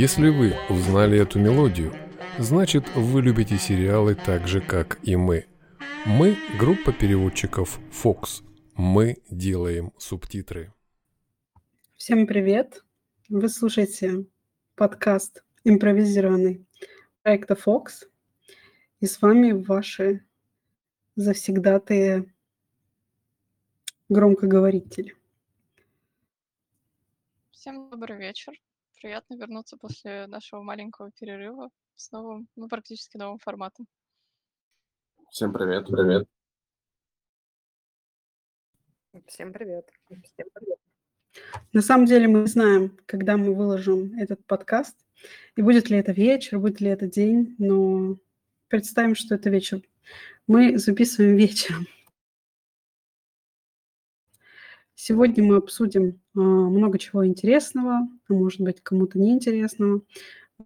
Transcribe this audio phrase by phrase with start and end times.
[0.00, 1.92] Если вы узнали эту мелодию,
[2.38, 5.44] значит вы любите сериалы так же, как и мы.
[6.06, 8.42] Мы– группа переводчиков Fox.
[8.76, 10.72] Мы делаем субтитры.
[11.98, 12.82] Всем привет!
[13.28, 14.24] Вы слушаете
[14.74, 16.64] подкаст импровизированный
[17.22, 18.08] проекта Fox.
[19.00, 20.24] И с вами ваши
[21.14, 22.32] завсегдатые
[24.08, 25.14] громкоговорители.
[27.50, 28.54] Всем добрый вечер.
[29.00, 33.86] Приятно вернуться после нашего маленького перерыва с новым, ну, практически новым форматом.
[35.30, 36.28] Всем привет, привет.
[39.26, 39.88] Всем привет.
[40.06, 40.78] Всем привет.
[41.72, 44.96] На самом деле мы знаем, когда мы выложим этот подкаст,
[45.56, 48.18] и будет ли это вечер, будет ли это день, но
[48.68, 49.80] представим, что это вечер.
[50.46, 51.86] Мы записываем вечером.
[55.02, 60.02] Сегодня мы обсудим а, много чего интересного, а может быть кому-то неинтересного.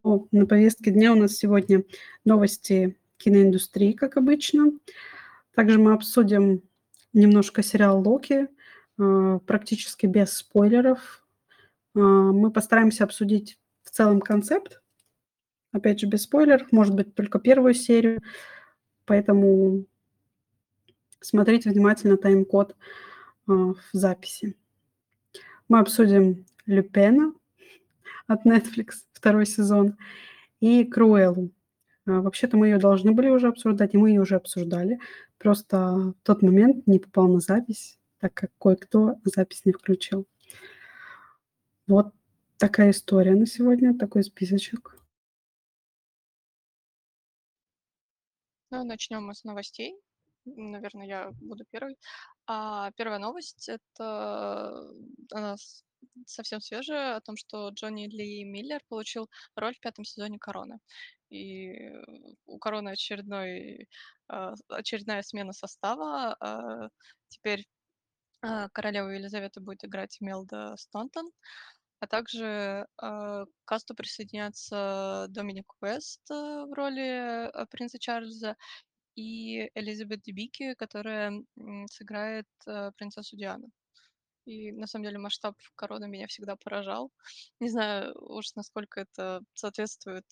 [0.02, 1.84] Но на повестке дня у нас сегодня
[2.24, 4.72] новости киноиндустрии, как обычно.
[5.54, 6.62] Также мы обсудим
[7.12, 8.48] немножко сериал «Локи»,
[8.98, 11.24] а, практически без спойлеров.
[11.94, 14.82] А, мы постараемся обсудить в целом концепт,
[15.70, 18.20] опять же, без спойлеров, может быть, только первую серию,
[19.04, 19.84] поэтому
[21.20, 23.13] смотрите внимательно тайм-код а,
[23.46, 24.56] в записи.
[25.68, 27.34] Мы обсудим Люпена
[28.26, 29.96] от Netflix, второй сезон,
[30.60, 31.50] и Круэллу.
[32.06, 34.98] А, вообще-то мы ее должны были уже обсуждать, и мы ее уже обсуждали.
[35.38, 40.26] Просто в тот момент не попал на запись, так как кое-кто запись не включил.
[41.86, 42.14] Вот
[42.56, 44.96] такая история на сегодня, такой списочек.
[48.70, 49.96] Ну, начнем мы с новостей.
[50.46, 51.96] Наверное, я буду первой.
[52.46, 54.90] А, первая новость- это
[55.32, 55.56] она
[56.26, 60.78] совсем свежая, о том, что Джонни Ли Миллер получил роль в пятом сезоне «Короны».
[61.30, 61.72] И
[62.46, 63.88] у «Короны» очередной,
[64.28, 66.36] а, очередная смена состава.
[66.40, 66.88] А,
[67.28, 67.66] теперь
[68.42, 71.30] а, королеву Елизавету будет играть Мелда Стонтон,
[72.00, 76.34] а также к касту присоединятся Доминик Уэст э,
[76.66, 78.56] в роли э, принца Чарльза
[79.16, 81.32] и Элизабет Дебики, которая
[81.90, 83.70] сыграет э, принцессу Диану.
[84.44, 87.10] И на самом деле масштаб короны меня всегда поражал.
[87.60, 90.26] Не знаю уж, насколько это соответствует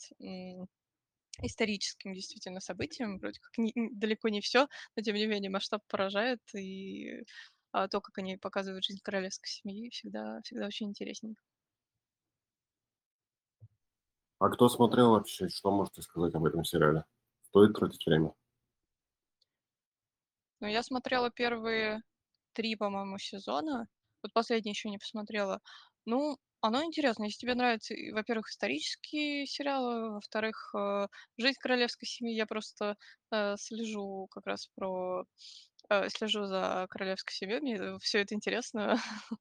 [1.40, 3.18] историческим действительно событиям.
[3.18, 6.40] Вроде как не, далеко не все, но тем не менее масштаб поражает.
[6.54, 7.22] И
[7.72, 11.42] а, то, как они показывают жизнь королевской семьи, всегда, всегда очень интересненько.
[14.38, 15.48] А кто смотрел вообще?
[15.48, 17.04] Что можете сказать об этом сериале?
[17.42, 18.34] Стоит тратить время?
[20.62, 22.02] Ну, я смотрела первые
[22.52, 23.88] три, по-моему, сезона.
[24.22, 25.60] Вот последний еще не посмотрела.
[26.06, 27.24] Ну, оно интересно.
[27.24, 32.96] Если тебе нравятся, во-первых, исторические сериалы, во-вторых, э, жизнь королевской семьи, я просто
[33.32, 35.24] э, слежу как раз про
[35.90, 39.00] э, слежу за королевской семьей, мне все это интересно.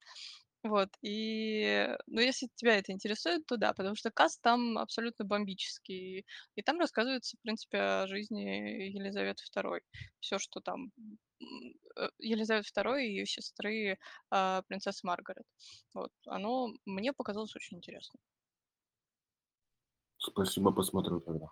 [0.64, 6.24] Вот, и, ну, если тебя это интересует, то да, потому что каст там абсолютно бомбический.
[6.56, 9.82] И там рассказывается, в принципе, о жизни Елизаветы II.
[10.20, 10.92] Все, что там
[11.98, 13.98] э, Елизавета II и ее сестры
[14.30, 15.48] а, принцессы Маргарет.
[15.96, 18.20] Вот, оно мне показалось очень интересно.
[20.20, 21.48] Спасибо, посмотрю тогда.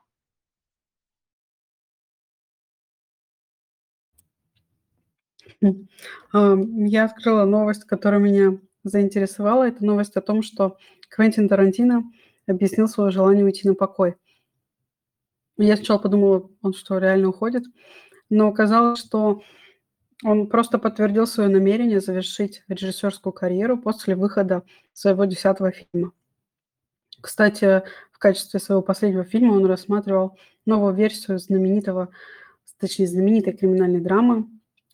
[5.62, 9.68] Я открыла новость, которая меня заинтересовала.
[9.68, 10.78] Это новость о том, что
[11.10, 12.04] Квентин Тарантино
[12.48, 14.16] объяснил свое желание уйти на покой.
[15.58, 17.64] Я сначала подумала, он что, реально уходит?
[18.30, 19.42] Но оказалось, что
[20.24, 24.64] он просто подтвердил свое намерение завершить режиссерскую карьеру после выхода
[24.94, 26.12] своего десятого фильма.
[27.22, 32.10] Кстати, в качестве своего последнего фильма он рассматривал новую версию знаменитого,
[32.80, 34.46] точнее, знаменитой криминальной драмы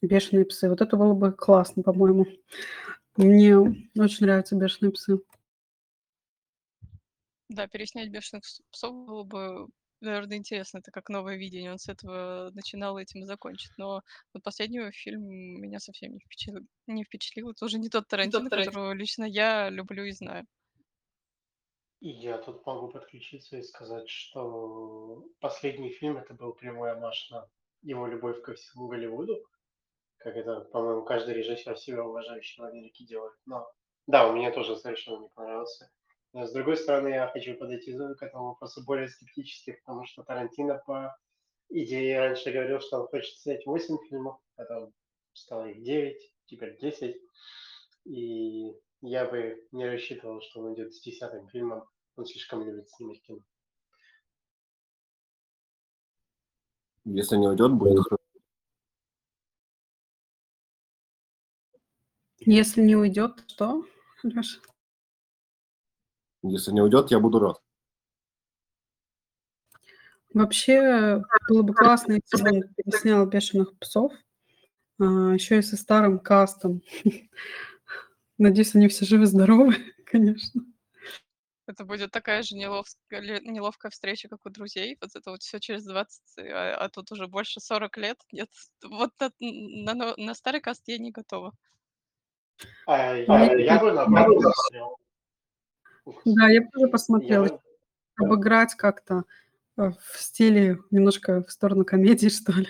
[0.01, 0.69] «Бешеные псы».
[0.69, 2.27] Вот это было бы классно, по-моему.
[3.17, 5.19] Мне очень нравятся бешеные псы.
[7.49, 9.67] Да, переснять бешеных псов было бы,
[10.01, 10.79] наверное, интересно.
[10.79, 11.71] Это как новое видение.
[11.71, 13.71] Он с этого начинал, этим и закончит.
[13.77, 14.01] Но
[14.33, 15.21] вот последний фильм
[15.61, 16.65] меня совсем не впечатлил.
[16.87, 17.51] Не впечатлил.
[17.51, 18.71] Это уже не тот Тарантино, не тот Тарантино.
[18.71, 20.45] которого лично я люблю и знаю.
[21.99, 27.49] И я тут могу подключиться и сказать, что последний фильм это был прямой амаш на
[27.81, 29.43] его любовь ко всему Голливуду
[30.25, 33.35] как это, по-моему, каждый режиссер себя уважающий в Америке делает.
[33.45, 33.71] Но
[34.07, 35.91] да, у меня тоже совершенно не понравился.
[36.33, 40.81] Но с другой стороны, я хочу подойти к этому вопросу более скептически, потому что Тарантино
[40.83, 41.15] по
[41.69, 44.95] идее раньше говорил, что он хочет снять 8 фильмов, потом
[45.33, 47.21] стало их 9, теперь 10.
[48.05, 53.21] И я бы не рассчитывал, что он идет с десятым фильмом Он слишком любит снимать
[53.21, 53.41] кино.
[57.03, 57.99] Если не уйдет, будет
[62.45, 63.87] Если не уйдет, что,
[64.21, 64.59] Леша?
[66.43, 67.59] Если не уйдет, я буду рад.
[70.31, 74.13] Вообще было бы классно, если бы он переснял «Бешеных псов»,
[74.99, 76.83] а, еще и со старым кастом.
[78.37, 79.75] Надеюсь, они все живы-здоровы,
[80.05, 80.61] конечно.
[81.65, 84.97] Это будет такая же неловская, ле- неловкая встреча, как у друзей.
[85.01, 88.19] Вот это вот все через 20, а, а тут уже больше 40 лет.
[88.31, 88.51] Нет,
[88.83, 91.53] вот на, на, на старый каст я не готова.
[92.87, 94.97] А, я, я бы наоборот посмотрел.
[96.05, 97.59] Ух, Да, я тоже Я посмотрела, бы,
[98.17, 99.23] обыграть как-то
[99.77, 102.67] э, в стиле немножко в сторону комедии, что ли.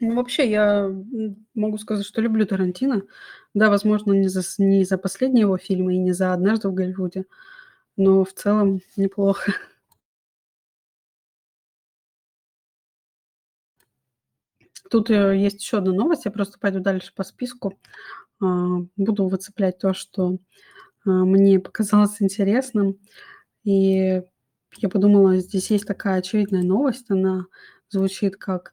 [0.00, 0.88] Ну, вообще, я
[1.54, 3.02] могу сказать, что люблю Тарантино.
[3.54, 7.26] Да, возможно, не за, не за последние его фильмы и не за «Однажды в Голливуде»,
[7.96, 9.52] но в целом неплохо.
[14.90, 17.78] Тут э, есть еще одна новость, я просто пойду дальше по списку.
[18.40, 20.38] А, Буду выцеплять то, что
[21.04, 22.98] а, мне показалось интересным.
[23.64, 24.22] И
[24.76, 27.46] я подумала, здесь есть такая очевидная новость, она
[27.90, 28.72] звучит как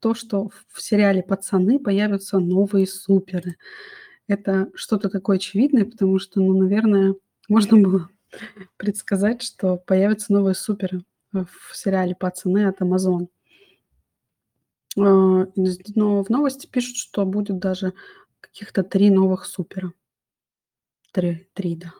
[0.00, 3.56] то, что в сериале «Пацаны» появятся новые суперы.
[4.28, 7.14] Это что-то такое очевидное, потому что, ну, наверное,
[7.48, 8.08] можно было
[8.76, 11.02] предсказать, что появятся новые суперы
[11.32, 13.28] в сериале «Пацаны» от Amazon.
[14.98, 15.46] А,
[15.94, 17.92] Но в новости пишут, что будет даже
[18.40, 19.92] каких-то три новых супера.
[21.12, 21.92] Три, три, да.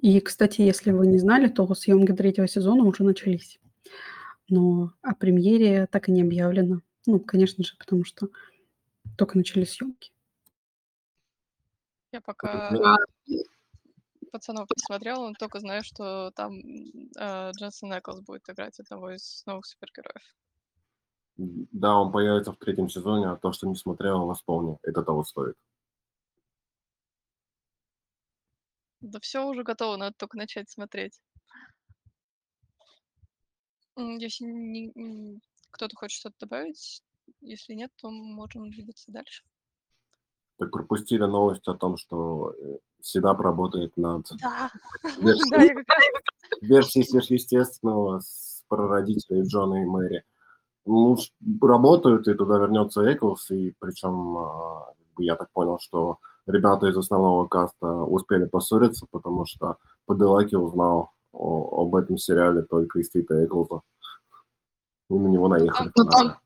[0.00, 3.58] И, кстати, если вы не знали, то съемки третьего сезона уже начались.
[4.48, 6.80] Но о премьере так и не объявлено.
[7.06, 8.28] Ну, конечно же, потому что
[9.16, 10.12] только начались съемки.
[12.12, 12.96] Я пока
[14.30, 19.66] пацанов посмотрела, но только знаю, что там э, Дженсен Эклс будет играть одного из новых
[19.66, 20.22] супергероев.
[21.36, 24.78] Да, он появится в третьем сезоне, а то, что не смотрел, восполню.
[24.82, 25.56] Это того стоит.
[29.00, 31.20] Да все уже готово, надо только начать смотреть.
[33.96, 35.40] Если не-
[35.70, 37.02] кто-то хочет что-то добавить,
[37.40, 39.44] если нет, то можем двигаться дальше.
[40.56, 44.70] Так пропустили новость о том, что э, Седап работает над Да,
[46.60, 50.24] версией, сверхъестественного с прародителей Джона и Мэри.
[50.84, 51.16] Ну,
[51.60, 57.46] работают, и туда вернется Эклс, и причем а, я так понял, что ребята из основного
[57.46, 63.82] каста успели поссориться, потому что Паделаки узнал о- об этом сериале только из твита Эклза.
[65.10, 65.90] И на него наехали.
[65.94, 66.36] там- там-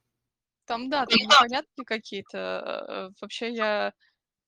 [0.64, 2.38] Там, да, там непонятки какие-то.
[2.38, 3.92] э, Вообще я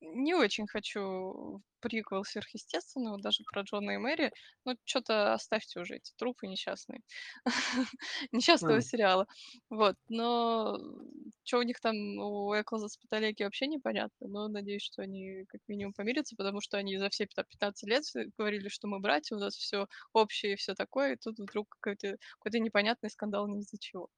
[0.01, 4.31] не очень хочу приквел сверхъестественного, даже про Джона и Мэри.
[4.65, 7.01] Ну, что-то оставьте уже эти трупы несчастные.
[8.31, 9.27] Несчастного сериала.
[9.69, 10.77] Вот, но
[11.43, 15.61] что у них там у Эклза с Паталеки вообще непонятно, но надеюсь, что они как
[15.67, 18.03] минимум помирятся, потому что они за все пята- 15 лет
[18.37, 22.17] говорили, что мы братья, у нас все общее и все такое, и тут вдруг какой-то
[22.39, 24.09] какой непонятный скандал ни из-за чего.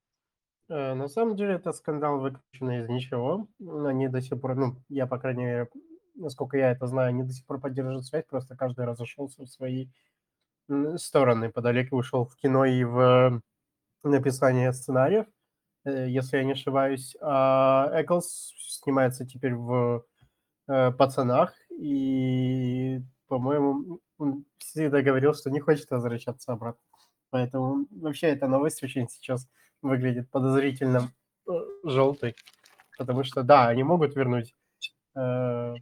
[0.69, 3.47] Э, На самом деле это скандал выключен из ничего.
[3.85, 5.69] Они до сих пор, ну, я, по крайней мере,
[6.15, 9.87] насколько я это знаю, они до сих пор поддерживают связь, просто каждый разошелся в свои
[10.97, 11.49] стороны.
[11.51, 13.41] Подалеки ушел в кино и в
[14.03, 15.27] написание сценариев,
[15.85, 17.15] э, если я не ошибаюсь.
[17.21, 20.05] А Эклс снимается теперь в
[20.69, 26.81] э, «Пацанах», и, по-моему, он всегда говорил, что не хочет возвращаться обратно.
[27.31, 29.47] Поэтому вообще эта новость очень сейчас
[29.81, 31.11] выглядит подозрительно
[31.47, 31.51] э,
[31.83, 32.35] желтой,
[32.97, 34.55] потому что, да, они могут вернуть,
[35.15, 35.73] э,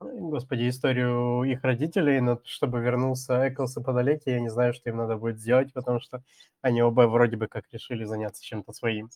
[0.00, 4.96] господи, историю их родителей, но чтобы вернулся Эклс и Подалеки, я не знаю, что им
[4.96, 6.22] надо будет сделать, потому что
[6.62, 9.10] они оба вроде бы как решили заняться чем-то своим.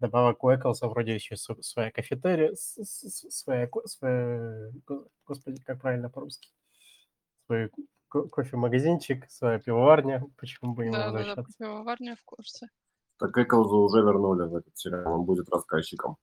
[0.00, 6.48] Добавок у Эклса вроде еще св- своя кафетерия, своя, своя, го- господи, как правильно по-русски,
[7.46, 7.70] свой
[8.08, 11.58] ко- кофемагазинчик, своя пивоварня, почему бы ему Да, да, да, возвращаться.
[11.58, 12.68] пивоварня в курсе.
[13.18, 16.16] Так Эклза уже вернули в этот сериал, он будет рассказчиком.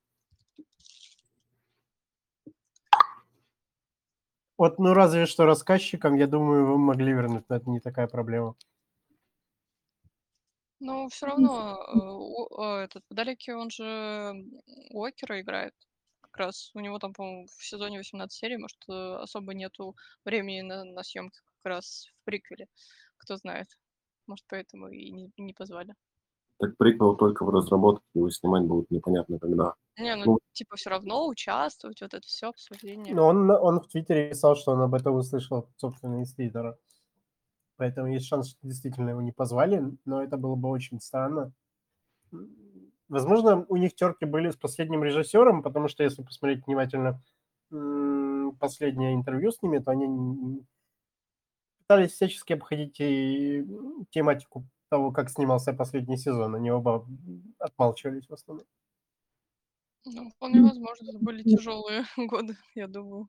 [4.58, 8.56] Вот, ну разве что рассказчикам, я думаю, вы могли вернуть, но это не такая проблема.
[10.80, 14.46] Но все равно э, э, этот Подалеки, он же
[14.92, 15.74] Уокера играет.
[16.22, 20.62] Как раз у него там, по-моему, в сезоне 18 серий, может, э, особо нету времени
[20.62, 22.68] на, на съемки как раз в приквеле.
[23.18, 23.68] Кто знает.
[24.28, 25.96] Может, поэтому и не, не позвали.
[26.60, 29.74] Так приквел только в разработке, его снимать будут непонятно когда.
[29.98, 30.40] Не, ну, Ну.
[30.54, 33.14] типа, все равно участвовать, вот это все обсуждение.
[33.14, 36.78] Но он, он в Твиттере писал, что он об этом услышал, собственно, из Твиттера.
[37.78, 41.52] Поэтому есть шанс, что действительно его не позвали, но это было бы очень странно.
[43.10, 47.22] Возможно, у них терки были с последним режиссером, потому что если посмотреть внимательно
[48.60, 50.62] последнее интервью с ними, то они
[51.80, 53.66] пытались всячески обходить и
[54.10, 56.56] тематику того, как снимался последний сезон.
[56.56, 57.06] Они оба
[57.60, 58.66] отмалчивались в основном.
[60.06, 63.28] Ну, вполне возможно, это были тяжелые годы, я думаю.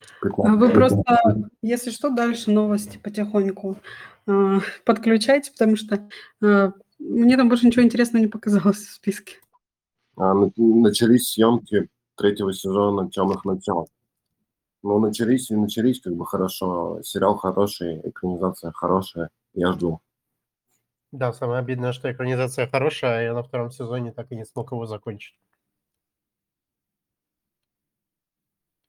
[0.00, 0.56] А Прикольно.
[0.56, 3.76] Вы просто, если что, дальше новости потихоньку
[4.26, 6.08] а, подключайте, потому что
[6.42, 9.36] а, мне там больше ничего интересного не показалось в списке.
[10.16, 13.88] А, на- начались съемки третьего сезона «Темных начал».
[14.82, 17.02] Ну, начались и начались как бы хорошо.
[17.02, 19.30] Сериал хороший, экранизация хорошая.
[19.54, 20.00] Я жду.
[21.10, 24.72] Да, самое обидное, что экранизация хорошая, а я на втором сезоне так и не смог
[24.72, 25.38] его закончить.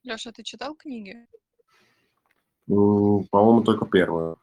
[0.03, 1.27] Леша, ты читал книги?
[2.67, 4.38] По-моему, только первую.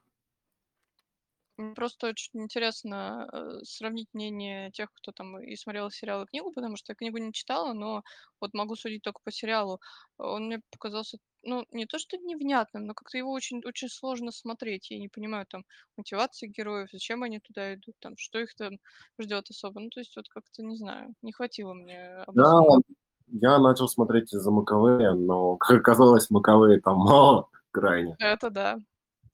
[1.74, 6.76] Просто очень интересно э, сравнить мнение тех, кто там и смотрел сериал и книгу, потому
[6.76, 8.02] что я книгу не читала, но
[8.40, 9.80] вот могу судить только по сериалу.
[10.18, 14.90] Он мне показался, ну, не то что невнятным, но как-то его очень, очень сложно смотреть.
[14.90, 15.64] Я не понимаю там
[15.96, 18.72] мотивации героев, зачем они туда идут, там, что их там
[19.18, 19.80] ждет особо.
[19.80, 22.82] Ну, то есть вот как-то, не знаю, не хватило мне Да, обоснования.
[23.28, 28.14] я начал смотреть из-за Маковея, но, как оказалось, Маковея там мало крайне.
[28.18, 28.76] Это да.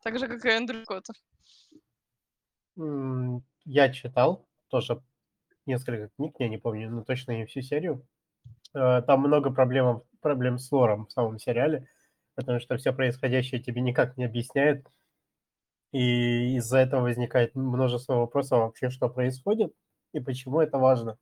[0.03, 1.15] Так же, как и Эндрю Коттер.
[2.77, 5.03] Я читал тоже
[5.67, 8.07] несколько книг, я не помню, но точно не всю серию.
[8.75, 11.89] Э, Там много проблем, проблем с лором в самом сериале,
[12.37, 14.87] потому что все происходящее тебе никак не объясняют,
[15.93, 19.73] и из-за этого возникает множество вопросов вообще, что происходит
[20.13, 21.19] и почему это важно.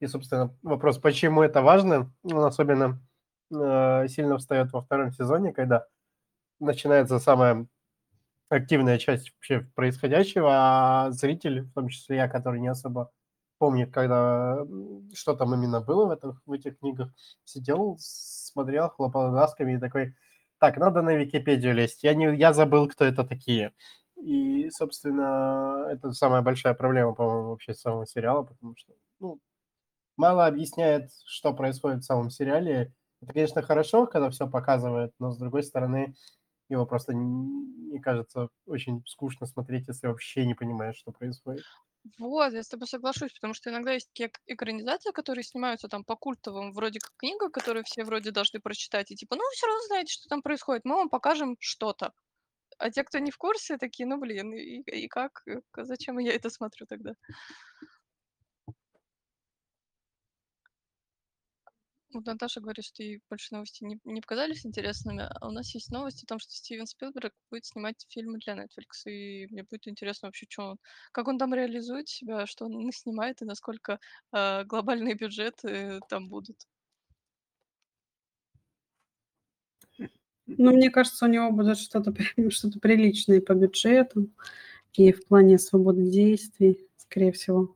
[0.00, 3.00] И, собственно, вопрос, почему это важно, он особенно
[3.54, 5.86] э, сильно встает во втором сезоне, когда
[6.60, 7.66] начинается самая
[8.48, 13.10] активная часть вообще происходящего, а зритель, в том числе я, который не особо
[13.58, 14.64] помнит, когда
[15.14, 17.10] что там именно было в, этом, в этих книгах,
[17.44, 20.14] сидел, смотрел, хлопал глазками и такой,
[20.58, 23.72] так, надо на Википедию лезть, я, не, я забыл, кто это такие.
[24.16, 29.40] И, собственно, это самая большая проблема, по-моему, вообще самого сериала, потому что, ну,
[30.16, 32.92] мало объясняет, что происходит в самом сериале.
[33.22, 36.14] Это, конечно, хорошо, когда все показывает, но, с другой стороны,
[36.68, 41.66] его просто, мне кажется, очень скучно смотреть, если вообще не понимаешь, что происходит.
[42.18, 46.04] Вот, я с тобой соглашусь, потому что иногда есть такие эк- экранизации, которые снимаются там
[46.04, 49.82] по культовым, вроде как книга, которую все вроде должны прочитать, и типа, ну, все равно
[49.86, 52.12] знаете, что там происходит, мы вам покажем что-то.
[52.78, 55.42] А те, кто не в курсе, такие, ну, блин, и, и как,
[55.76, 57.14] зачем я это смотрю тогда?
[62.12, 65.90] Вот Наташа говорит, что ей больше новости не, не показались интересными, а у нас есть
[65.90, 70.28] новость о том, что Стивен Спилберг будет снимать фильмы для Netflix, и мне будет интересно
[70.28, 70.78] вообще, что он,
[71.12, 73.98] как он там реализует себя, что он снимает, и насколько
[74.32, 76.56] э, глобальные бюджеты там будут.
[80.46, 82.14] Ну, мне кажется, у него будет что-то
[82.50, 84.30] что-то приличное по бюджету
[84.94, 87.75] и в плане свободы действий, скорее всего.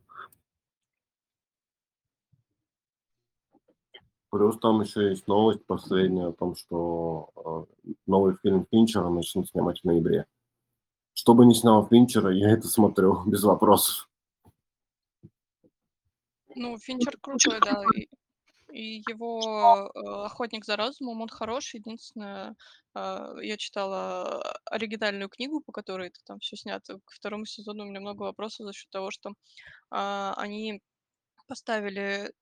[4.31, 9.81] Плюс там еще есть новость последняя о том, что э, новый фильм Финчера начнут снимать
[9.81, 10.27] в ноябре.
[11.15, 14.09] Что бы ни снял Финчера, я это смотрю без вопросов.
[16.55, 18.09] Ну, Финчер крутой, да, и,
[18.73, 21.79] и его э, «Охотник за разумом», он хороший.
[21.81, 22.55] Единственное,
[22.95, 27.01] э, я читала оригинальную книгу, по которой это там все снято.
[27.05, 29.33] К второму сезону у меня много вопросов за счет того, что
[29.91, 30.83] они
[31.49, 32.33] поставили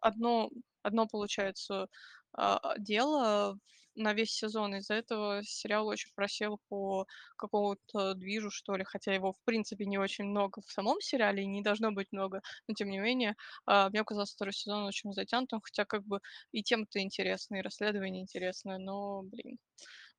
[0.00, 0.50] одно,
[0.86, 1.88] одно получается,
[2.32, 3.58] а, дело
[3.94, 4.74] на весь сезон.
[4.76, 7.06] Из-за этого сериал очень просел по
[7.38, 11.46] какому-то движу, что ли, хотя его, в принципе, не очень много в самом сериале, и
[11.46, 15.60] не должно быть много, но тем не менее, а, мне казалось второй сезон очень затянутым,
[15.62, 16.20] хотя как бы
[16.52, 19.58] и тема-то интересная, и расследование интересное, но, блин.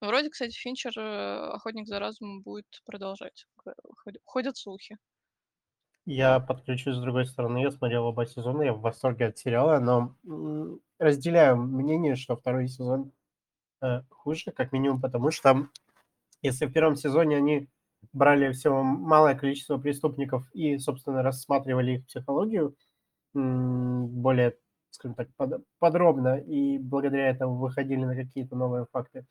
[0.01, 3.47] Ну, вроде, кстати, Финчер, э, «Охотник за разумом» будет продолжать.
[4.25, 4.97] Ходят слухи.
[6.09, 10.15] Я подключусь с другой стороны, я смотрел оба сезона, я в восторге от сериала, но
[10.99, 13.11] разделяю мнение, что второй сезон
[13.81, 15.67] э, хуже, как минимум потому, что
[16.41, 17.69] если в первом сезоне они
[18.13, 22.75] брали всего малое количество преступников и, собственно, рассматривали их психологию
[23.33, 24.57] более,
[24.91, 29.25] скажем так, под- подробно, и благодаря этому выходили на какие-то новые факты,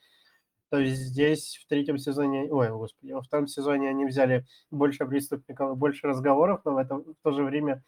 [0.70, 5.76] То есть здесь в третьем сезоне, ой, господи, во втором сезоне они взяли больше преступников
[5.78, 7.84] больше разговоров, но в, это, в то же время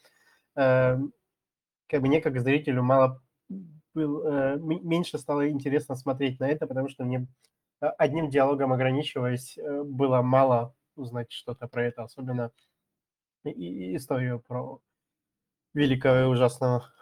[0.56, 0.98] э,
[1.88, 3.20] как бы мне как зрителю мало
[3.94, 7.26] был, э, меньше стало интересно смотреть на это, потому что мне
[7.80, 12.52] э, одним диалогом ограничиваясь, э, было мало узнать что-то про это, особенно
[13.44, 14.80] и, историю про
[15.74, 16.92] великого и ужасного.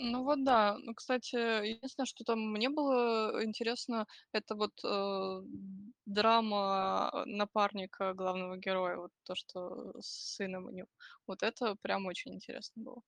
[0.00, 0.76] Ну вот да.
[0.78, 5.42] Ну, кстати, единственное, что там мне было интересно, это вот э,
[6.06, 10.86] драма напарника главного героя, вот то, что с сыном у него.
[11.26, 13.02] Вот это прям очень интересно было.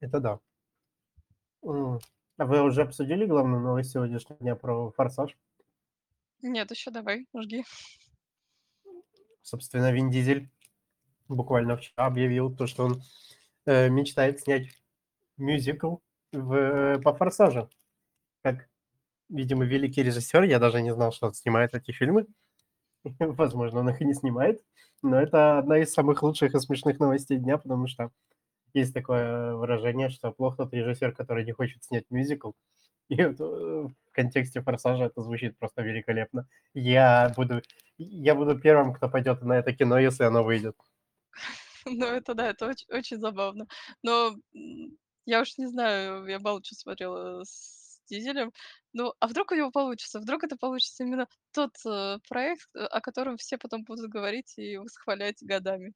[0.00, 0.40] Это да.
[1.62, 5.36] А вы уже обсудили главную новость сегодняшнего дня про «Форсаж»?
[6.40, 7.64] Нет, еще давай, жги.
[9.42, 10.50] Собственно, Вин Дизель
[11.28, 13.02] буквально вчера объявил то, что он
[13.66, 14.68] э, мечтает снять
[15.36, 15.96] мюзикл
[16.32, 17.70] в, по «Форсажу».
[18.42, 18.68] Как,
[19.28, 22.26] видимо, великий режиссер, я даже не знал, что он снимает эти фильмы.
[23.18, 24.62] Возможно, он их и не снимает,
[25.02, 28.10] но это одна из самых лучших и смешных новостей дня, потому что
[28.74, 32.52] есть такое выражение, что плохо тот режиссер, который не хочет снять мюзикл.
[33.08, 36.48] И вот э, в контексте «Форсажа» это звучит просто великолепно.
[36.72, 37.62] Я буду,
[37.98, 40.76] я буду первым, кто пойдет на это кино, если оно выйдет.
[42.00, 43.66] Ну, это да, это очень, очень забавно.
[44.02, 44.36] Но
[45.26, 48.52] я уж не знаю, я мало что смотрела с Дизелем.
[48.92, 50.20] Ну, а вдруг у него получится?
[50.20, 54.76] Вдруг это получится именно тот э, проект, э, о котором все потом будут говорить и
[54.76, 55.94] восхвалять годами.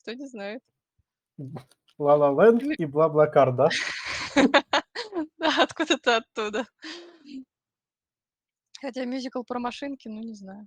[0.00, 0.62] Кто не знает.
[1.98, 3.68] Ла Ла Ленд и Бла-Бла-Кар, да?
[5.38, 6.66] Да, откуда-то оттуда.
[8.80, 10.66] Хотя мюзикл про машинки, ну не знаю.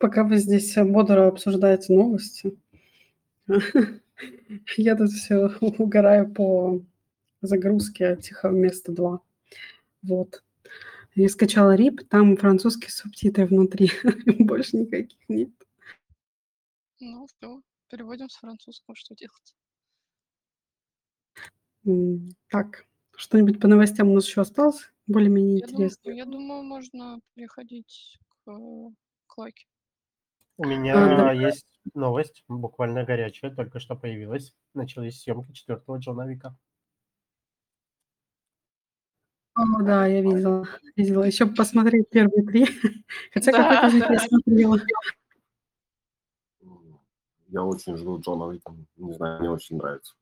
[0.00, 2.58] Пока вы здесь бодро обсуждаете новости,
[4.78, 6.80] я тут все угораю по
[7.42, 9.20] загрузке «Тихого места 2».
[10.04, 10.42] Вот.
[11.14, 13.90] Я скачала рип, там французские субтитры внутри,
[14.38, 15.50] больше никаких нет.
[16.98, 19.54] Ну, все, переводим с французского, что делать?
[22.48, 24.90] Так, что-нибудь по новостям у нас еще осталось?
[25.06, 26.10] Более-менее интересно.
[26.10, 28.50] я думаю, можно переходить к,
[29.26, 29.66] к лайке.
[30.60, 34.52] У А, меня есть новость, буквально горячая, только что появилась.
[34.74, 36.54] Начались съемки четвертого Джона Вика.
[39.54, 41.22] О, да, я видела, видела.
[41.24, 42.66] Еще посмотреть первые три.
[43.32, 44.26] Хотя Да, какой-то из них я да.
[44.26, 44.80] смотрела.
[47.48, 48.76] Я очень жду Джона Уика.
[48.98, 50.14] Не знаю, мне очень нравится.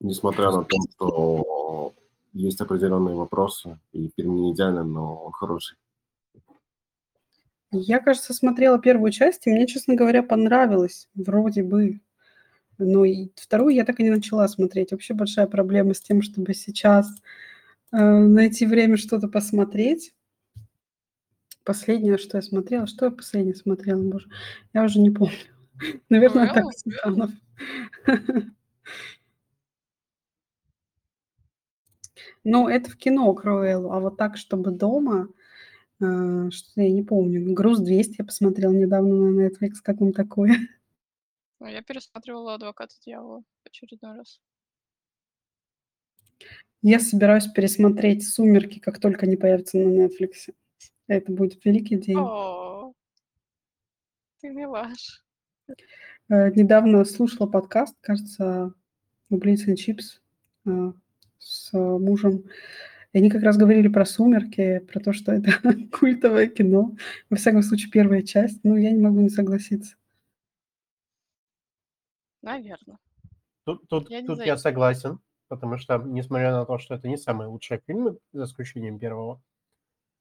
[0.00, 1.94] Несмотря на то, что
[2.32, 5.78] есть определенные вопросы, и фильм не идеален, но он хороший.
[7.76, 11.08] Я, кажется, смотрела первую часть, и мне, честно говоря, понравилось.
[11.14, 12.00] Вроде бы.
[12.78, 14.92] Но и вторую я так и не начала смотреть.
[14.92, 17.08] Вообще большая проблема с тем, чтобы сейчас
[17.92, 20.14] э, найти время что-то посмотреть.
[21.64, 24.28] Последнее, что я смотрела, что я последнее смотрела, боже,
[24.72, 25.34] я уже не помню.
[26.08, 27.30] Наверное, так.
[32.46, 35.28] Ну, это в кино Круэллу, а вот так, чтобы дома,
[36.04, 37.52] э, что я не помню.
[37.54, 40.54] «Груз 200» я посмотрела недавно на Netflix, как вам такое?
[41.60, 44.40] Ну, Я пересматривала «Адвоката дьявола» в очередной раз.
[46.82, 50.52] Я собираюсь пересмотреть «Сумерки», как только они появятся на Netflix.
[51.06, 52.18] Это будет великий день.
[52.18, 52.92] О,
[54.40, 55.24] ты милаш.
[56.28, 58.74] Э, недавно слушала подкаст, кажется,
[59.30, 60.20] «Блиц и чипс»
[60.66, 60.92] э,
[61.38, 62.44] с мужем.
[63.14, 65.52] И они как раз говорили про «Сумерки», про то, что это
[65.98, 66.96] культовое кино.
[67.30, 68.58] Во всяком случае, первая часть.
[68.64, 69.94] Ну, я не могу не согласиться.
[72.42, 72.98] Наверное.
[73.64, 77.46] Тут, тут, Я тут я согласен, потому что, несмотря на то, что это не самые
[77.46, 79.40] лучшие фильмы, за исключением первого,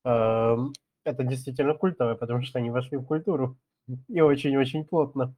[0.06, 3.58] эм, это действительно культовое, потому что они вошли в культуру.
[4.08, 5.36] И очень-очень плотно.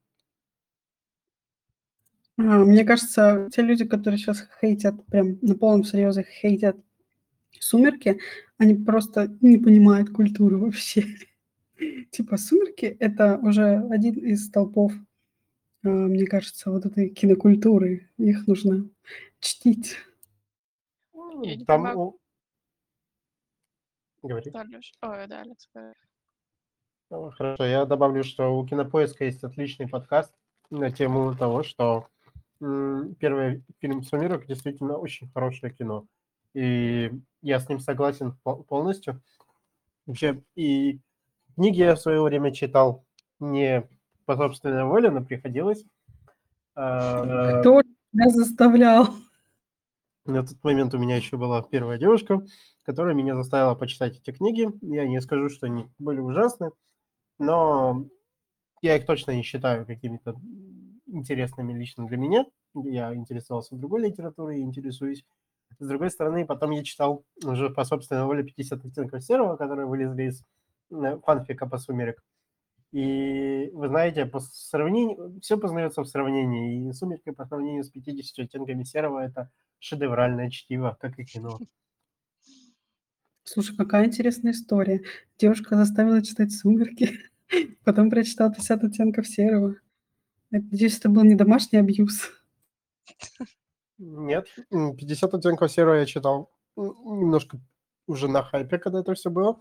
[2.37, 6.75] А, Мне кажется, те люди, которые сейчас хейтят, прям на полном серьезе хейтят
[7.59, 8.19] «Сумерки»,
[8.57, 11.05] они просто не понимают культуру вообще.
[12.11, 14.93] Типа «Сумерки»— это уже один из столпов,
[15.83, 18.09] а, мне кажется, вот этой кинокультуры.
[18.17, 18.89] Их нужно
[19.39, 19.97] чтить.
[21.13, 22.19] Я не Там у-
[24.23, 24.51] Говори.
[24.51, 25.69] Ой, да, Алекс.
[27.11, 30.33] Ну, Хорошо, я добавлю, что у Кинопоиска есть отличный подкаст
[30.71, 32.07] на тему того, что
[32.59, 36.07] первый фильм «Сумерок» действительно очень хорошее кино.
[36.55, 39.21] И я с ним согласен пол- полностью.
[40.05, 41.01] Вообще, и
[41.55, 43.05] книги я в свое время читал
[43.39, 43.87] не
[44.25, 45.83] по собственной воле, но приходилось.
[46.75, 49.09] А, Кто тебя заставлял?
[50.25, 52.43] На тот момент у меня еще была первая девушка,
[52.83, 54.69] которая меня заставила почитать эти книги.
[54.81, 56.71] Я не скажу, что они были ужасны,
[57.37, 58.05] но
[58.81, 60.39] я их точно не считаю какими-то
[61.05, 62.45] интересными лично для меня.
[62.73, 65.25] Я интересовался другой литературой и интересуюсь.
[65.79, 70.23] С другой стороны, потом я читал уже по собственной воле 50 оттенков серого, которые вылезли
[70.23, 70.43] из
[70.91, 72.23] э, фанфика по «Сумерек».
[72.91, 76.87] И вы знаете, по сравнению, все познается в сравнении.
[76.87, 81.59] И «Сумерки» по сравнению с 50 оттенками серого– это шедевральное чтиво, как и кино.
[83.43, 85.03] Слушай, какая интересная история.
[85.37, 87.19] Девушка заставила читать «Сумерки»,
[87.83, 89.75] потом прочитала «50 оттенков серого».
[90.51, 92.31] Надеюсь, это был не домашний абьюз.
[93.97, 97.59] Нет, 50 оттенков серого я читал немножко
[98.07, 99.59] уже на хайпе, когда это все было.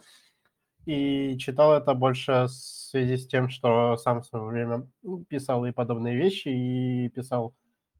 [0.86, 4.86] И читал это больше в связи с тем, что сам в свое время
[5.28, 7.54] писал и подобные вещи, и писал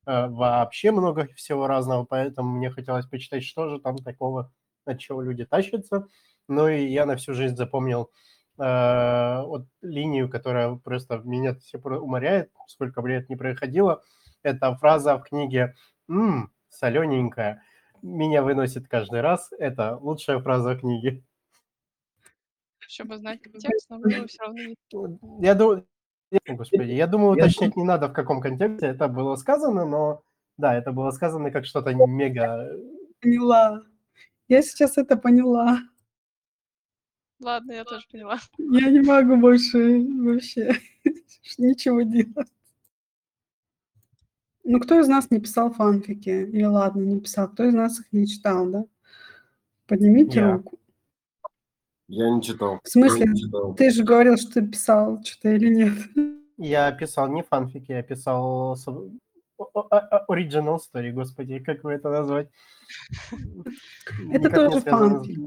[0.07, 4.53] э, вообще много всего разного, поэтому мне хотелось почитать, что же там такого,
[4.85, 6.07] от чего люди тащатся.
[6.47, 8.11] Ну и я на всю жизнь запомнил
[8.59, 14.03] э, вот линию, которая просто меня все уморяет, сколько лет не проходило.
[14.43, 15.75] Это фраза в книге
[16.09, 17.63] «Ммм, солененькая».
[18.03, 19.51] Меня выносит каждый раз.
[19.59, 21.23] Это лучшая фраза в книге.
[22.81, 24.77] Чтобы знать контекст, но вы все равно не...
[25.43, 25.87] Я думаю,
[26.49, 30.23] господи, я думаю, уточнять не надо, в каком контексте это было сказано, но
[30.59, 32.71] да, это было сказано как что-то мега...
[33.21, 33.83] Поняла.
[34.49, 35.81] Я сейчас это поняла.
[37.41, 38.39] Ладно, я тоже поняла.
[38.59, 40.75] Я не могу больше вообще
[41.59, 42.49] ничего делать.
[44.65, 46.31] Ну, кто из нас не писал фанфики?
[46.31, 47.49] Или ладно, не писал.
[47.49, 48.85] Кто из нас их не читал, да?
[49.87, 50.53] Поднимите Я.
[50.55, 50.79] руку.
[52.09, 52.81] Я не читал.
[52.83, 53.27] В смысле?
[53.27, 53.75] Я не читал.
[53.75, 55.93] Ты же говорил, что ты писал что-то или нет.
[56.57, 59.11] Я писал не фанфики, я писал с- о-
[59.59, 62.49] о- о- original story, господи, как вы это назвать?
[64.31, 65.39] Это Никак тоже фанфик.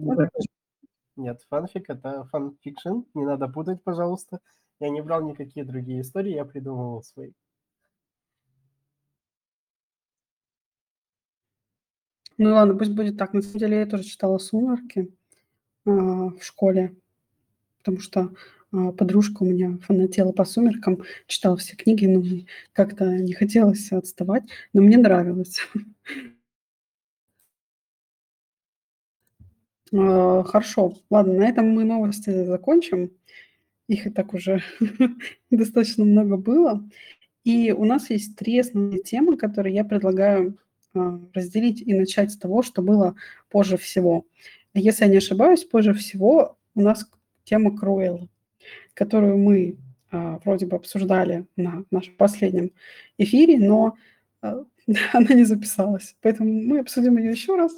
[1.16, 4.40] Нет, фанфик это фанфикшн, не надо путать, пожалуйста.
[4.80, 7.32] Я не брал никакие другие истории, я придумывал свои.
[12.38, 13.34] Ну ладно, пусть будет так.
[13.34, 15.12] На самом деле я тоже читала «Сумерки»
[15.86, 16.96] а, в школе,
[17.80, 18.34] потому что
[18.72, 22.24] а, подружка у меня фанатела по «Сумеркам», читала все книги, но
[22.74, 25.60] как-то не хотелось отставать, но мне нравилось.
[29.94, 33.12] А, Хорошо, ладно, на этом мы новости закончим.
[33.88, 34.62] Их и так уже
[35.50, 36.84] достаточно много было.
[37.46, 40.58] И у нас есть три основные темы, которые я предлагаю
[41.34, 43.16] разделить и начать с того, что было
[43.50, 44.26] позже всего.
[44.74, 47.10] Если я не ошибаюсь, позже всего у нас
[47.44, 48.28] тема Круэлла,
[48.94, 49.78] которую мы
[50.12, 52.72] а, вроде бы обсуждали на нашем последнем
[53.18, 53.96] эфире, но
[54.42, 54.64] а,
[55.14, 56.16] она не записалась.
[56.22, 57.72] Поэтому мы обсудим ее еще раз,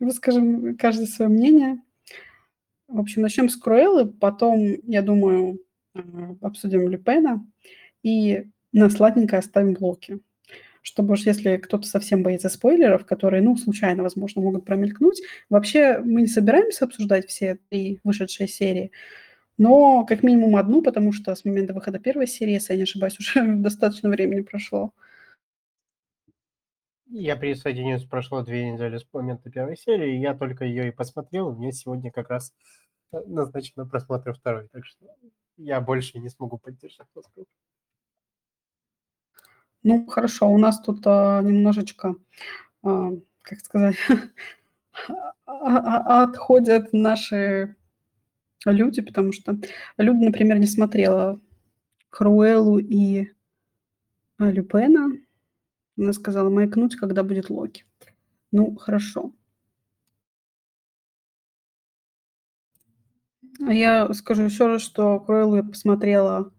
[0.00, 1.80] выскажем каждое свое мнение.
[2.88, 5.60] В общем, начнем с Круэллы, потом, я думаю,
[5.94, 6.00] а,
[6.40, 7.46] обсудим Люпена
[8.02, 10.20] и на сладенькое оставим блоки
[10.82, 15.22] чтобы уж если кто-то совсем боится спойлеров, которые, ну, случайно, возможно, могут промелькнуть.
[15.48, 18.90] Вообще мы не собираемся обсуждать все три вышедшие серии,
[19.58, 23.18] но как минимум одну, потому что с момента выхода первой серии, если я не ошибаюсь,
[23.20, 24.92] уже достаточно времени прошло.
[27.14, 31.70] Я присоединюсь, прошло две недели с момента первой серии, я только ее и посмотрел, меня
[31.70, 32.54] сегодня как раз
[33.12, 35.04] э, назначено просмотр второй, так что
[35.58, 37.46] я больше не смогу поддержать Москву.
[39.84, 42.14] Ну, хорошо, у нас тут а, немножечко,
[42.82, 43.96] а, как сказать,
[45.46, 47.76] а- а- отходят наши
[48.66, 49.58] люди, потому что
[49.98, 51.40] Люда, например, не смотрела
[52.10, 53.30] Круэллу и
[54.38, 55.12] а, Люпена.
[55.98, 57.84] Она сказала маякнуть, когда будет Локи.
[58.52, 59.32] Ну, хорошо.
[63.66, 66.52] А Я скажу еще раз, что Круэллу я посмотрела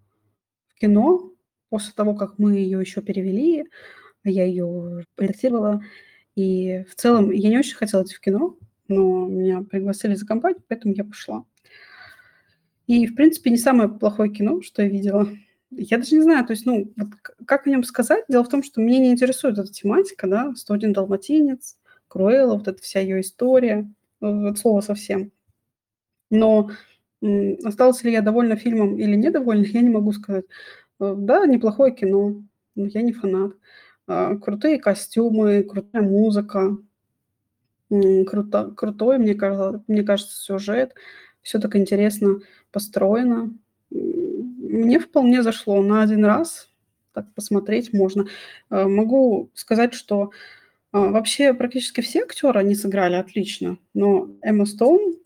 [0.69, 1.32] в кино
[1.73, 3.65] после того, как мы ее еще перевели.
[4.23, 5.81] Я ее редактировала.
[6.35, 8.55] И в целом я не очень хотела идти в кино,
[8.87, 11.45] но меня пригласили за компанию, поэтому я пошла.
[12.85, 15.27] И, в принципе, не самое плохое кино, что я видела.
[15.71, 17.07] Я даже не знаю, то есть, ну, вот
[17.47, 18.23] как о нем сказать?
[18.29, 22.83] Дело в том, что меня не интересует эта тематика, да, 101 далматинец, Круэлла, вот эта
[22.83, 25.31] вся ее история, э, от слова совсем.
[26.29, 26.69] Но
[27.63, 30.45] осталась ли я довольна фильмом или недовольна, я не могу сказать.
[31.03, 32.41] Э, Да, неплохое кино,
[32.75, 33.53] но я не фанат.
[34.07, 36.77] А, Крутые костюмы, крутая музыка,
[37.89, 40.95] круто, крутой, мне кажется, мне кажется, сюжет.
[41.41, 42.39] Все так интересно
[42.71, 43.53] построено.
[43.91, 46.69] Мне вполне зашло на один раз,
[47.13, 48.27] так посмотреть можно.
[48.69, 50.31] Э, могу сказать, что
[50.93, 55.17] э, вообще практически все актеры, они сыграли отлично, но Эмма Стоун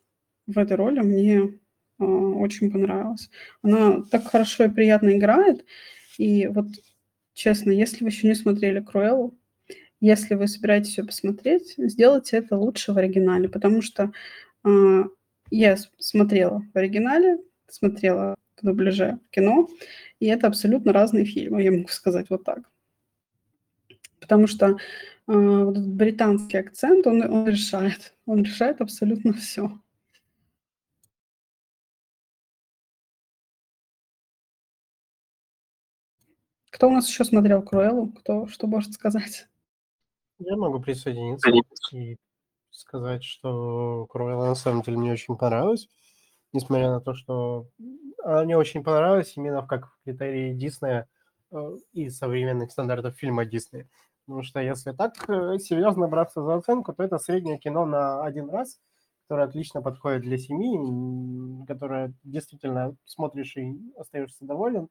[0.47, 1.59] в этой роли мне
[1.99, 3.29] очень понравилась.
[3.61, 5.65] Она так хорошо и приятно играет,
[6.17, 6.67] и вот
[7.33, 9.37] честно, если вы еще не смотрели Круэллу,
[9.99, 14.11] если вы собираетесь ее посмотреть, сделайте это лучше в оригинале, потому что
[14.63, 15.03] э,
[15.49, 19.67] я смотрела в оригинале, смотрела в дубляже кино,
[20.19, 22.59] и это абсолютно разные фильмы, я могу сказать вот так.
[24.19, 24.75] Потому что э,
[25.27, 29.79] вот этот британский акцент, он, он решает, он решает абсолютно все.
[36.77, 38.09] Кто у нас еще смотрел Круэллу?
[38.19, 39.47] Кто что может сказать?
[40.37, 41.49] Я могу присоединиться
[41.91, 42.17] и
[42.69, 45.89] сказать, что Круэлла на самом деле мне очень понравилась,
[46.53, 47.67] несмотря на то, что
[48.23, 51.07] она мне очень понравилась именно как в критерии Диснея
[51.49, 53.89] э, и современных стандартов фильма Диснея.
[54.27, 58.51] Потому что если так э, серьезно браться за оценку, то это среднее кино на один
[58.51, 58.79] раз,
[59.23, 64.89] которое отлично подходит для семьи, которое действительно смотришь и остаешься доволен.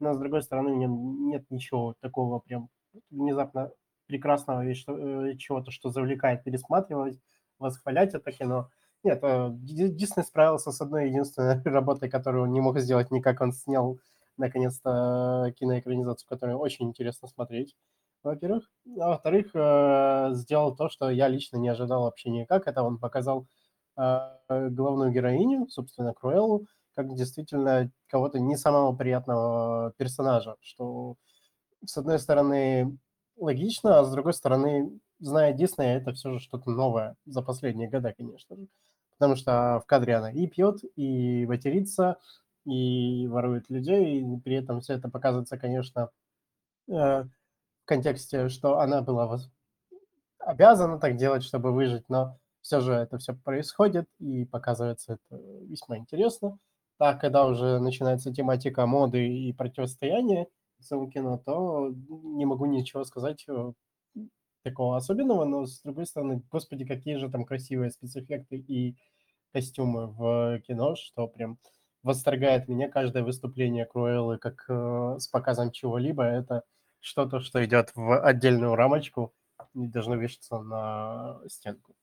[0.00, 2.68] Но, с другой стороны, нет ничего такого прям
[3.10, 3.72] внезапно
[4.06, 7.20] прекрасного и что, э, чего-то, что завлекает пересматривать,
[7.58, 8.70] восхвалять это кино.
[9.04, 13.40] Нет, э, Дисней справился с одной единственной работой, которую он не мог сделать никак.
[13.40, 13.98] Он снял,
[14.36, 17.76] наконец-то, киноэкранизацию, которую очень интересно смотреть,
[18.22, 18.70] во-первых.
[18.98, 22.66] А во-вторых, э, сделал то, что я лично не ожидал вообще никак.
[22.66, 23.46] Это он показал
[24.48, 26.66] главную героиню, собственно, Круэллу,
[26.98, 31.14] как действительно кого-то не самого приятного персонажа, что,
[31.86, 32.98] с одной стороны,
[33.36, 38.12] логично, а с другой стороны, зная Диснея, это все же что-то новое за последние годы,
[38.18, 38.66] конечно же.
[39.16, 42.18] Потому что в кадре она и пьет, и матерится,
[42.64, 46.10] и ворует людей, и при этом все это показывается, конечно,
[46.88, 47.30] э, в
[47.84, 49.38] контексте, что она была
[50.40, 55.98] обязана так делать, чтобы выжить, но все же это все происходит, и показывается это весьма
[55.98, 56.58] интересно.
[56.98, 60.48] Так, когда уже начинается тематика моды и противостояния,
[60.90, 63.72] в кино, то не могу ничего сказать э,
[64.62, 68.96] такого особенного, но с другой стороны, господи, какие же там красивые спецэффекты и
[69.52, 71.58] костюмы в кино, что прям
[72.02, 76.24] восторгает меня каждое выступление Круэллы, как э, с показом чего-либо.
[76.24, 76.62] Это
[77.00, 79.32] что-то, что идет в отдельную рамочку
[79.74, 81.94] и должно вешаться на стенку.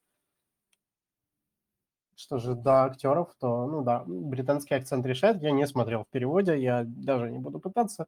[2.15, 5.41] Что же до актеров, то, ну да, британский акцент решает.
[5.41, 8.07] Я не смотрел в переводе, я даже не буду пытаться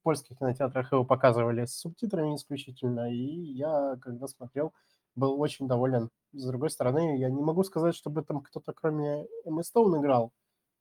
[0.00, 4.72] в польских кинотеатрах его показывали с субтитрами исключительно, и я, когда смотрел,
[5.16, 6.10] был очень доволен.
[6.32, 10.32] С другой стороны, я не могу сказать, чтобы там кто-то кроме Эммы Стоун играл,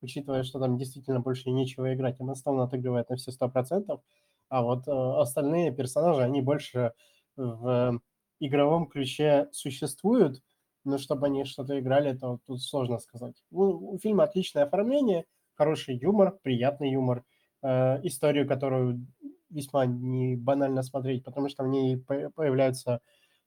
[0.01, 2.19] учитывая, что там действительно больше нечего играть.
[2.19, 4.01] Эмма Стоун отыгрывает на все сто процентов,
[4.49, 6.93] а вот э, остальные персонажи, они больше
[7.35, 7.99] в
[8.39, 10.41] игровом ключе существуют,
[10.87, 13.35] но чтобы они что-то играли, то тут сложно сказать.
[13.51, 17.23] У, у фильма отличное оформление, хороший юмор, приятный юмор–
[17.63, 19.07] Э, историю, которую
[19.49, 23.01] весьма не банально смотреть, потому что в ней появляются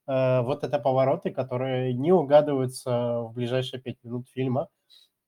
[0.07, 4.69] э, вот это повороты, которые не угадываются в ближайшие пять минут фильма.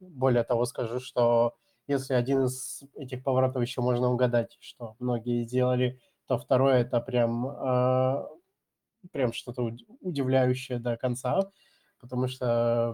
[0.01, 1.55] Более того, скажу, что
[1.87, 7.47] если один из этих поворотов еще можно угадать, что многие сделали, то второе это прям,
[7.47, 8.27] э,
[9.13, 9.71] прям что-то
[10.01, 11.51] удивляющее до конца,
[12.03, 12.93] потому что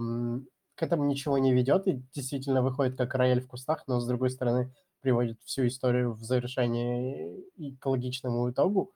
[0.77, 4.31] к этому ничего не ведет и действительно выходит как рояль в кустах, но с другой
[4.31, 8.93] стороны приводит всю историю в завершение и к логичному итогу.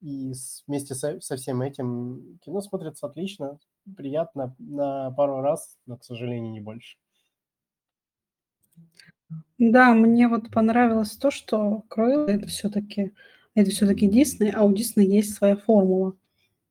[0.00, 0.32] И
[0.66, 3.58] вместе со, со всем этим кино смотрится отлично,
[3.96, 6.96] приятно на пару раз, но, к сожалению, не больше.
[9.58, 13.12] Да, мне вот понравилось то, что Кройл это все-таки
[13.54, 16.14] это все-таки Дисней, а у Дисней есть своя формула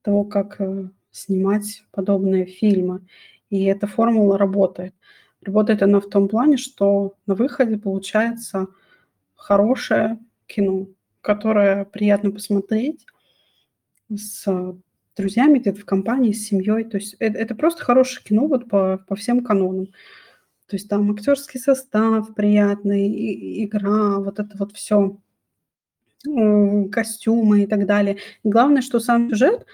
[0.02, 3.02] того, как э, снимать подобные фильмы.
[3.50, 4.94] И эта формула работает.
[5.42, 8.68] Работает она в том плане, что на выходе получается
[9.36, 10.88] хорошее кино,
[11.22, 13.06] которое приятно посмотреть
[14.10, 14.46] с
[15.16, 16.84] друзьями, где-то в компании, с семьей.
[16.86, 19.88] То есть это, это просто хорошее кино вот по, по всем канонам.
[20.68, 25.18] То есть там актерский состав приятный, и, игра, вот это вот все,
[26.92, 28.18] костюмы и так далее.
[28.44, 29.66] Главное, что сам сюжет,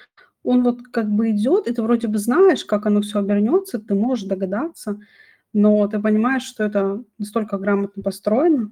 [0.48, 3.96] он вот как бы идет, и ты вроде бы знаешь, как оно все обернется, ты
[3.96, 4.98] можешь догадаться,
[5.52, 8.72] но ты понимаешь, что это настолько грамотно построено,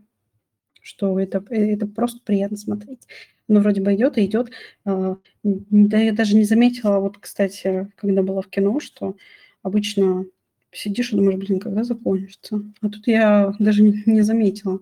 [0.82, 3.02] что это, это просто приятно смотреть.
[3.50, 4.52] Ну, вроде бы идет и идет.
[4.86, 9.18] А, да, я даже не заметила, вот, кстати, когда была в кино, что
[9.62, 10.26] обычно
[10.72, 12.62] сидишь и думаешь, блин, когда закончится.
[12.80, 14.80] А тут я даже не, не заметила.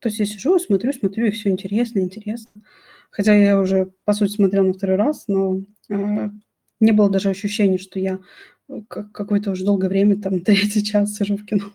[0.00, 2.60] То есть я сижу, смотрю, смотрю, и все интересно, интересно.
[3.14, 6.30] Хотя я уже, по сути, смотрела на второй раз, но э,
[6.80, 8.18] не было даже ощущения, что я
[8.68, 11.66] э, какое-то уже долгое время, там, третий час сижу в кино.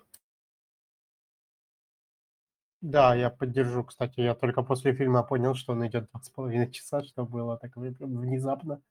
[2.81, 4.19] Да, я поддержу, кстати.
[4.19, 7.71] Я только после фильма понял, что он идет два с половиной часа, что было так
[7.77, 8.81] внезапно,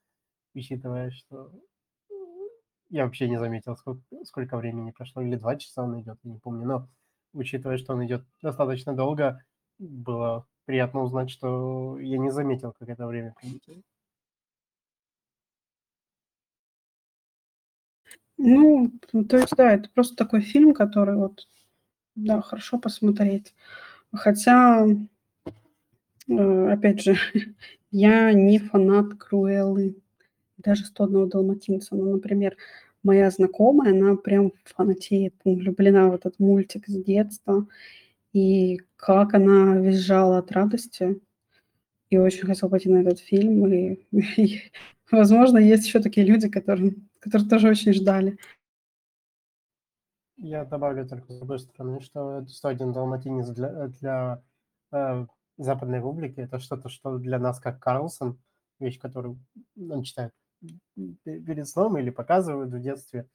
[0.54, 1.52] учитывая, что
[2.88, 6.38] я вообще не заметил, сколько, сколько времени прошло, или два часа он идет, я не
[6.38, 6.88] помню, но
[7.34, 9.44] учитывая, что он идет достаточно долго,
[9.78, 13.80] было приятно узнать, что я не заметил, как это время прилетело.
[18.36, 18.92] Ну,
[19.30, 21.48] то есть, да, это просто такой фильм, который вот,
[22.16, 23.54] да, хорошо посмотреть.
[24.12, 24.86] Хотя,
[26.28, 27.16] э, опять же,
[27.90, 29.96] я не фанат Круэллы,
[30.58, 31.96] даже «101 далматинца».
[31.96, 32.56] Ну, например,
[33.02, 37.66] моя знакомая, она прям фанатеет, влюблена в этот мультик с детства.
[38.32, 41.20] И как она визжала от радости.
[42.10, 43.66] И очень хотела пойти на этот фильм.
[43.72, 44.72] И, и
[45.10, 48.38] возможно, есть еще такие люди, которые, которые тоже очень ждали.
[50.36, 54.42] Я добавлю только с другой стороны, что 101 далматинец для, для
[54.92, 58.38] э, западной публики это что-то, что для нас как Карлсон,
[58.78, 59.40] вещь, которую
[59.76, 60.32] он читает
[61.24, 63.28] перед сном или показывают в детстве.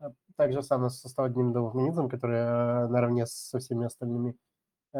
[0.00, 4.34] А так же самое со 101 далматинцем, который наравне со всеми остальными
[4.94, 4.98] э,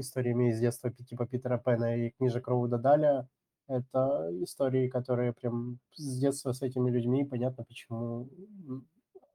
[0.00, 3.28] историями из детства типа Питера Пэна и книжек Роуда Даля,
[3.68, 8.28] это истории, которые прям с детства с этими людьми, понятно, почему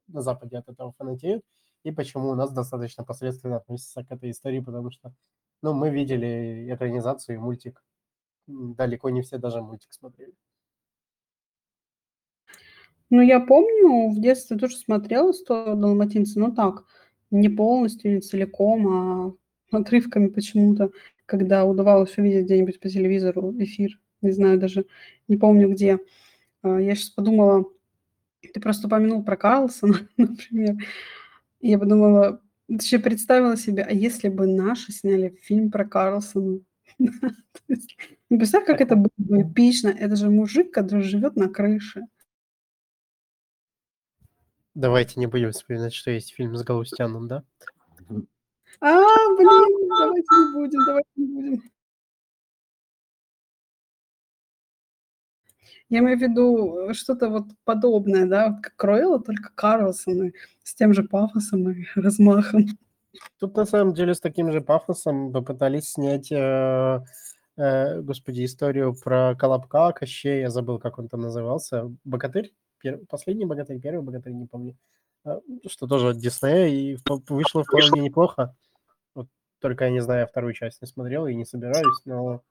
[0.08, 1.44] на Западе от этого фанатеют,
[1.84, 5.14] и почему у нас достаточно посредственно относятся к этой истории, потому что,
[5.62, 7.84] ну, мы видели экранизацию и мультик.
[8.48, 10.36] Далеко не все даже мультик смотрели.
[13.10, 16.86] Ну, я помню, в детстве тоже смотрела «100 далматинцев», но так,
[17.32, 19.34] не полностью, не целиком, а
[19.78, 20.92] отрывками почему-то,
[21.26, 24.86] когда удавалось увидеть где-нибудь по телевизору эфир, не знаю даже,
[25.28, 26.00] не помню где.
[26.64, 27.66] А, я сейчас подумала,
[28.54, 30.78] ты просто упомянул про Карлсона, например.
[31.62, 36.62] Я подумала, еще представила себе, а если бы наши сняли фильм про Карлсона?
[38.30, 39.90] Представь, как это было бы эпично.
[39.90, 42.06] Это же мужик, который живет на крыше.
[44.80, 47.44] Давайте не будем вспоминать, что есть фильм с Галустяном, да?
[48.80, 48.96] А,
[49.36, 51.64] блин, давайте не будем, давайте не будем.
[55.90, 60.32] Я имею в виду э, что-то вот подобное, да, вот как Круэлла, только Карлсон,
[60.64, 62.68] с тем же пафосом и размахом.
[63.38, 67.04] Тут на самом деле с таким же пафосом попытались снять, э,
[67.58, 73.00] э, господи, историю про Колобка, Кощей, я забыл, как он там назывался, Богатырь, Пер...
[73.08, 74.76] последний Богатырь, первый Богатырь, не помню,
[75.26, 78.56] э, что тоже от Диснея, и вышло вполне неплохо.
[79.16, 79.28] Вот,
[79.60, 82.42] только я не знаю, я вторую часть не смотрел и не собираюсь, но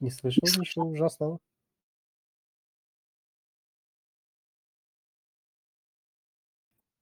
[0.00, 1.38] не слышал ничего ужасного.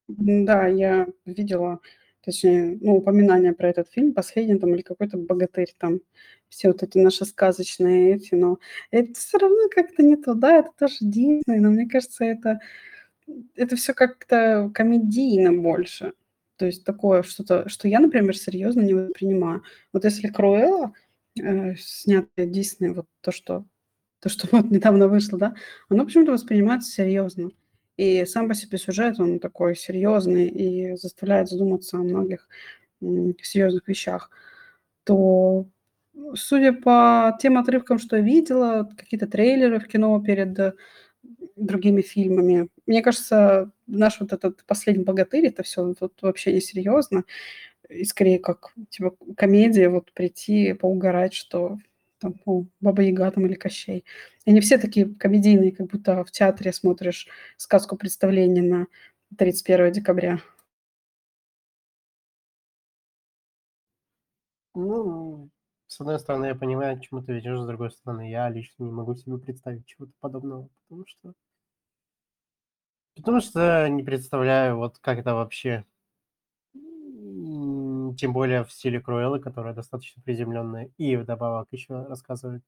[0.09, 1.81] Да, я видела,
[2.21, 6.01] точнее, ну, упоминание про этот фильм, последний там или какой-то богатырь там,
[6.49, 8.59] все вот эти наши сказочные эти, но
[8.91, 12.61] это все равно как-то не то, да, это тоже Дисней, но мне кажется, это,
[13.55, 16.13] это все как-то комедийно больше.
[16.57, 19.63] То есть такое что-то, что я, например, серьезно не воспринимаю.
[19.93, 20.93] Вот если Круэлла,
[21.41, 23.65] э, снятое Дисней, вот то, что
[24.25, 25.55] то, что вот недавно вышло, да,
[25.89, 27.51] оно почему-то воспринимается серьезно.
[27.97, 32.49] И сам по себе сюжет, он такой серьезный и заставляет задуматься о многих
[33.01, 34.31] серьезных вещах,
[35.05, 35.67] то,
[36.35, 40.75] судя по тем отрывкам, что я видела, какие-то трейлеры в кино перед э,
[41.57, 47.25] другими фильмами, мне кажется, наш вот этот последний богатырь, это все вот вообще не серьезно,
[47.89, 51.79] и скорее как типа комедия, вот прийти поугарать, что
[52.19, 54.05] там, ну, Баба Яга там или Кощей.
[54.47, 58.87] Они все такие комедийные, как будто в театре смотришь сказку представления на
[59.37, 60.41] 31 декабря.
[64.75, 65.51] Ну,
[65.95, 68.91] с одной стороны, я понимаю, к чему ты ведешь, с другой стороны, я лично не
[68.91, 71.35] могу себе представить чего-то подобного, потому что...
[73.15, 75.85] Потому что не представляю, вот как это вообще
[76.73, 82.65] тем более в стиле Круэллы, которая достаточно приземленная, и вдобавок еще рассказывает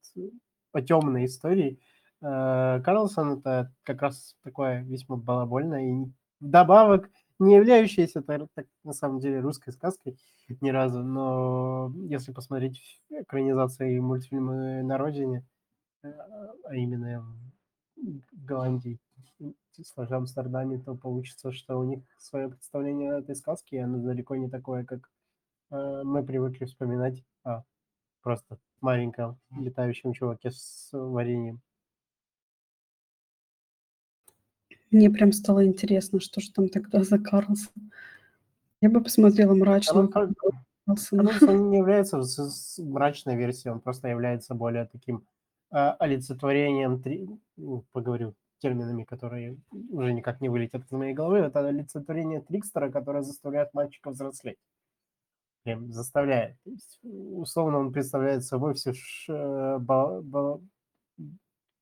[0.71, 1.81] о темной истории.
[2.21, 7.09] Э, Карлсон это как раз такое весьма балабольное и вдобавок
[7.39, 10.17] не являющаяся так, на самом деле русской сказкой
[10.61, 15.45] ни разу, но если посмотреть экранизации мультфильмы на родине,
[16.03, 16.11] э,
[16.63, 17.25] а именно
[17.95, 18.99] в Голландии,
[19.37, 24.49] в Амстердаме, то получится, что у них свое представление этой сказки, и оно далеко не
[24.49, 25.09] такое, как
[25.71, 27.63] э, мы привыкли вспоминать о
[28.21, 31.61] просто маленьком летающем чуваке с вареньем.
[34.91, 37.91] Мне прям стало интересно, что же там тогда за Карлсон.
[38.81, 40.65] Я бы посмотрела мрачную Карлсона.
[40.85, 42.21] Карлсон он не является
[42.83, 45.25] мрачной версией, он просто является более таким
[45.71, 47.27] э, олицетворением, три-
[47.57, 49.57] ну, поговорю терминами, которые
[49.89, 54.57] уже никак не вылетят из моей головы, это олицетворение Трикстера, которое заставляет мальчика взрослеть.
[55.63, 56.55] Прям заставляет.
[56.65, 60.61] Есть, условно, он представляет собой всю ш- э, ба- ба-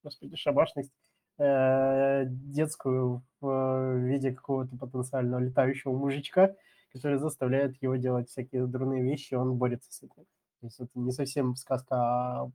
[0.04, 0.92] господи, шабашность
[1.38, 6.56] э, детскую в виде какого-то потенциального летающего мужичка,
[6.92, 10.26] который заставляет его делать всякие дурные вещи, он борется с этим.
[10.62, 12.52] То есть это не совсем сказка о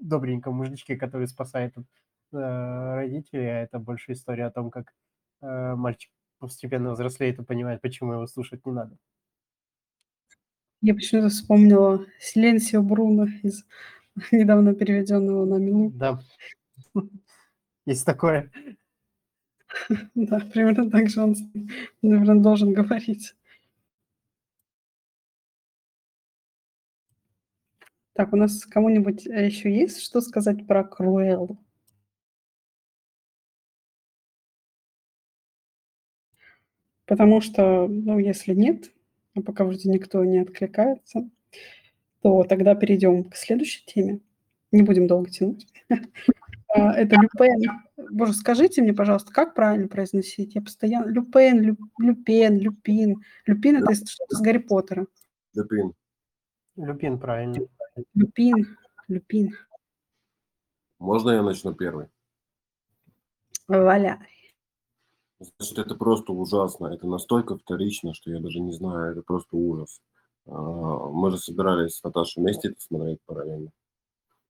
[0.00, 1.84] добреньком мужичке, который спасает э,
[2.32, 4.92] родителей, а это больше история о том, как
[5.42, 8.96] э, мальчик постепенно взрослеет и понимает, почему его слушать не надо.
[10.80, 13.64] Я почему-то вспомнила Силенсио Бруно из
[14.32, 15.90] недавно переведенного на Милу.
[15.90, 16.20] Да.
[17.86, 18.50] Есть такое.
[20.14, 21.34] Да, примерно так же он,
[22.02, 23.34] наверное, должен говорить.
[28.14, 31.58] Так, у нас кому-нибудь э, еще есть что сказать про Круэллу?
[37.06, 38.90] Потому что, ну, если нет,
[39.34, 41.28] а пока вроде никто не откликается,
[42.22, 44.20] то тогда перейдем к следующей теме.
[44.72, 45.66] Не будем долго тянуть.
[46.74, 47.70] А, Это Люпен.
[48.10, 50.54] Боже, скажите мне, пожалуйста, как правильно произносить?
[50.54, 51.06] Я постоянно...
[51.10, 53.22] Люпен, Лю- Люпен, Люпин.
[53.46, 55.06] Люпин– это что-то с Гарри Поттера.
[55.54, 55.92] Люпин.
[56.76, 57.66] Люпин, правильно.
[58.14, 58.76] Люпин,
[59.08, 59.54] Люпин.
[60.98, 62.06] Можно я начну первый?
[63.68, 64.20] Валя.
[65.58, 66.86] Значит, это просто ужасно.
[66.86, 70.00] Это настолько вторично, что я даже не знаю, это просто ужас.
[70.46, 73.70] А, Мы же собирались с Наташей вместе это смотреть параллельно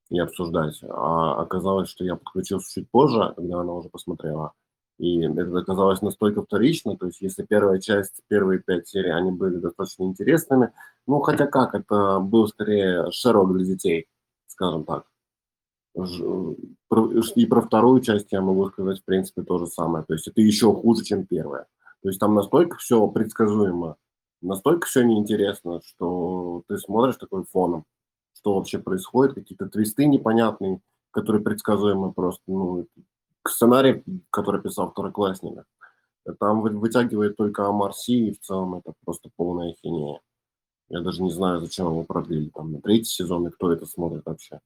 [0.09, 0.79] и обсуждать.
[0.89, 4.53] А оказалось, что я подключился чуть позже, когда она уже посмотрела.
[4.99, 9.55] И это оказалось настолько вторично, то есть если первая часть, первые пять серий, они были
[9.55, 10.71] достаточно интересными,
[11.07, 14.05] ну хотя как, это был скорее Шерлок для детей,
[14.45, 15.05] скажем так.
[15.95, 20.05] И про вторую часть я могу сказать, в принципе, то же самое.
[20.05, 21.65] То есть это еще хуже, чем первая.
[22.01, 23.95] То есть там настолько все предсказуемо,
[24.41, 27.85] настолько все неинтересно, что ты смотришь такой фоном,
[28.43, 30.81] что вообще происходит, какие-то твисты непонятные,
[31.11, 32.85] которые предсказуемы просто, ну,
[33.47, 35.63] сценарий, который писал второклассник,
[36.39, 40.19] там вы- вытягивает только Амар Си, и в целом это просто полная хинея.
[40.89, 44.25] Я даже не знаю, зачем его продлили там на третий сезон, и кто это смотрит
[44.25, 44.59] вообще.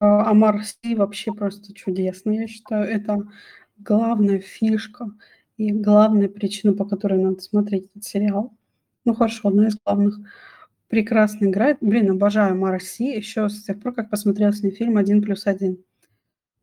[0.00, 2.32] А Амар Си вообще просто чудесно.
[2.32, 3.28] Я считаю, это
[3.78, 5.12] главная фишка
[5.56, 8.52] и главная причина, по которой надо смотреть этот сериал.
[9.04, 10.18] Ну, хорошо, одна из главных.
[10.92, 11.78] Прекрасно играет.
[11.80, 15.46] Блин, обожаю Амар Си еще с тех пор, как посмотрела с ней фильм «Один плюс
[15.46, 15.78] один».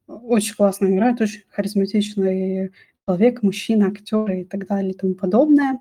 [0.06, 2.70] Очень классно играет, очень харизматичный
[3.08, 5.80] человек, мужчина, актер и так далее и тому подобное.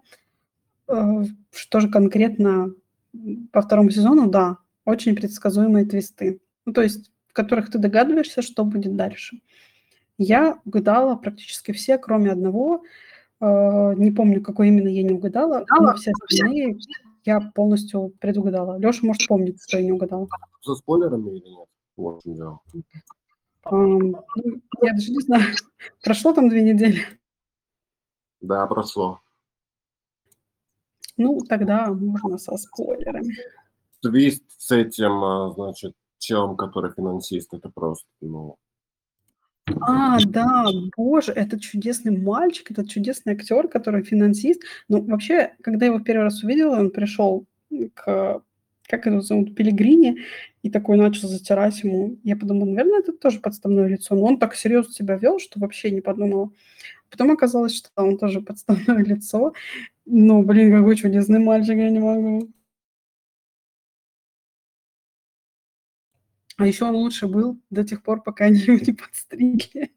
[0.86, 2.72] Э, Что же конкретно
[3.52, 6.40] по второму сезону, да, очень предсказуемые твисты.
[6.64, 9.42] Ну, то есть в которых ты догадываешься, что будет дальше.
[10.16, 12.82] Я угадала практически все, кроме одного.
[13.42, 16.78] Э, Не помню, какой именно я не угадала, но все остальные
[17.24, 18.78] я полностью предугадала.
[18.78, 20.28] Леша, может, помнит, что я не угадала.
[20.60, 21.68] Со спойлерами или нет?
[21.96, 22.22] Вот.
[23.64, 25.44] Ам, ну, Я даже не знаю.
[26.02, 27.02] Прошло там две недели.
[28.40, 29.20] Да, прошло.
[31.16, 33.34] Ну, тогда можно со спойлерами.
[34.00, 38.56] Твист с этим, а, значит, челом, который финансист, это просто, ну,
[39.80, 40.66] А, да,
[40.96, 44.62] боже, это чудесный мальчик, это чудесный актер, который финансист.
[44.88, 47.46] Ну, вообще, когда я его в первый раз увидела, он пришел
[47.94, 48.42] к,
[48.88, 50.18] как его зовут, Пелигрини,
[50.62, 52.18] и такой начал затирать ему.
[52.24, 54.14] Я подумала, наверное, это тоже подставное лицо.
[54.14, 56.50] Но он так серьезно себя вел, что вообще не подумала.
[57.10, 59.52] Потом оказалось, что он тоже подставное лицо.
[60.06, 62.48] Ну, блин, какой чудесный мальчик, я не могу.
[66.58, 69.92] А еще он лучше был до тех пор, пока они его не подстригли.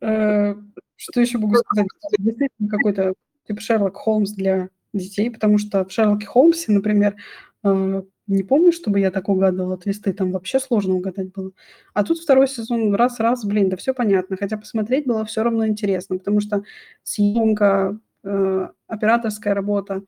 [0.00, 0.54] Э,
[0.96, 1.86] Что еще могу сказать?
[2.18, 3.14] Действительно какой-то
[3.48, 7.16] типа Шерлок Холмс для детей, потому что в Шерлоке Холмсе, например,
[7.64, 11.52] э, не помню, чтобы я так угадывала твисты, там вообще сложно угадать было.
[11.94, 14.36] А тут второй сезон раз-раз, блин, да все понятно.
[14.36, 16.62] Хотя посмотреть было все равно интересно, потому что
[17.02, 20.02] съемка, э, операторская работа,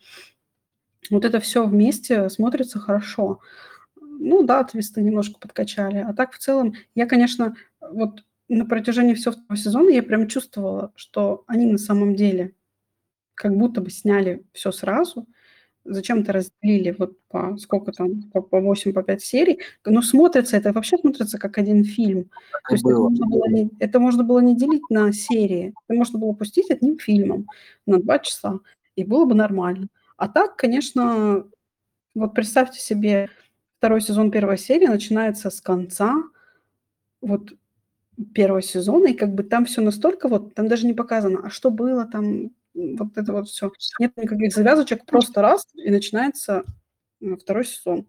[1.11, 3.41] вот это все вместе смотрится хорошо.
[4.18, 5.98] Ну да, твисты немножко подкачали.
[5.98, 10.92] А так в целом, я, конечно, вот на протяжении всего второго сезона я прям чувствовала,
[10.94, 12.54] что они на самом деле
[13.34, 15.26] как будто бы сняли все сразу,
[15.84, 20.72] зачем-то разделили вот по сколько там, по, по 8, по 5 серий, но смотрится, это
[20.72, 22.30] вообще смотрится как один фильм.
[22.68, 26.18] То есть это можно, было не, это можно было не делить на серии, это можно
[26.18, 27.46] было пустить одним фильмом
[27.86, 28.60] на 2 часа,
[28.96, 29.88] и было бы нормально.
[30.16, 31.44] А так, конечно,
[32.14, 33.28] вот представьте себе,
[33.79, 36.14] второй сезон, первая серия начинается с конца
[37.20, 37.53] вот
[38.35, 41.70] первого сезона, и как бы там все настолько вот, там даже не показано, а что
[41.70, 43.70] было там, вот это вот все.
[43.99, 46.64] Нет никаких завязочек, просто раз, и начинается
[47.20, 48.07] э, второй сезон.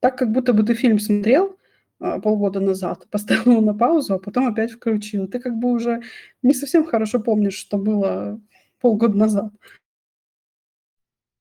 [0.00, 1.56] Так, как будто бы ты фильм смотрел
[1.98, 5.28] а, полгода назад, поставил его на паузу, а потом опять включил.
[5.28, 6.02] Ты как бы уже
[6.42, 8.40] не совсем хорошо помнишь, что было
[8.80, 9.52] полгода назад.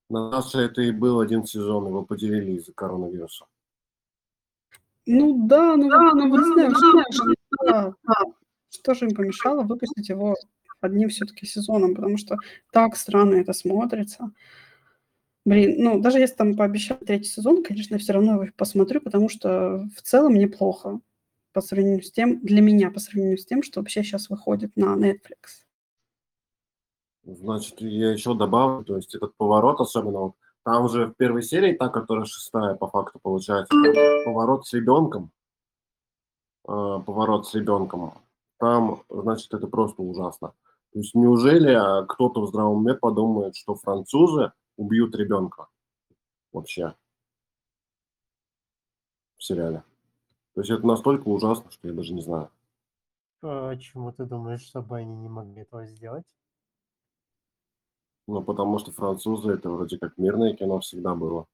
[0.09, 3.45] На нас это и был один сезон, его поделили из-за коронавируса.
[5.05, 7.33] Ну да, ну да, ну что,
[7.65, 7.93] да,
[8.69, 10.35] что же им помешало выпустить его
[10.81, 12.37] одним все-таки сезоном, потому что
[12.71, 14.31] так странно это смотрится.
[15.45, 19.89] Блин, ну, даже если там пообещал третий сезон, конечно, все равно его посмотрю, потому что
[19.95, 21.01] в целом неплохо
[21.51, 24.95] по сравнению с тем, для меня, по сравнению с тем, что вообще сейчас выходит на
[24.95, 25.63] Netflix.
[27.25, 31.73] Значит, я еще добавлю, то есть этот поворот, особенно вот там же в первой серии,
[31.73, 33.75] та, которая шестая, по факту получается,
[34.25, 35.31] поворот с ребенком,
[36.67, 36.71] э,
[37.05, 38.13] поворот с ребенком,
[38.57, 40.53] там, значит, это просто ужасно.
[40.93, 45.67] То есть неужели а, кто-то в здравом уме подумает, что французы убьют ребенка
[46.51, 46.93] вообще
[49.37, 49.83] в сериале?
[50.53, 52.49] То есть это настолько ужасно, что я даже не знаю.
[53.41, 56.23] Почему ты думаешь, чтобы они не могли этого сделать?
[58.27, 61.45] Ну, потому что французы это вроде как мирное кино всегда было.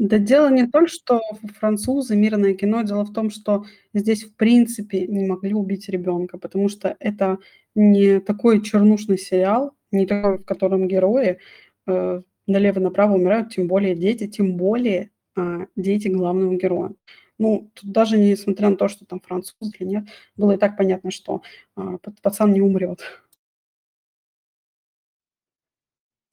[0.00, 1.20] Да дело не то, что
[1.58, 2.82] французы, мирное кино.
[2.82, 7.38] Дело в том, что здесь в принципе не могли убить ребенка, потому что это
[7.74, 11.38] не такой чернушный сериал, не такой, в котором герои
[11.86, 16.94] э, налево-направо умирают, тем более дети, тем более э, дети главного героя.
[17.38, 20.04] Ну, тут даже несмотря на то, что там француз или нет,
[20.34, 21.42] было и так понятно, что
[21.76, 23.00] э, пацан не умрет.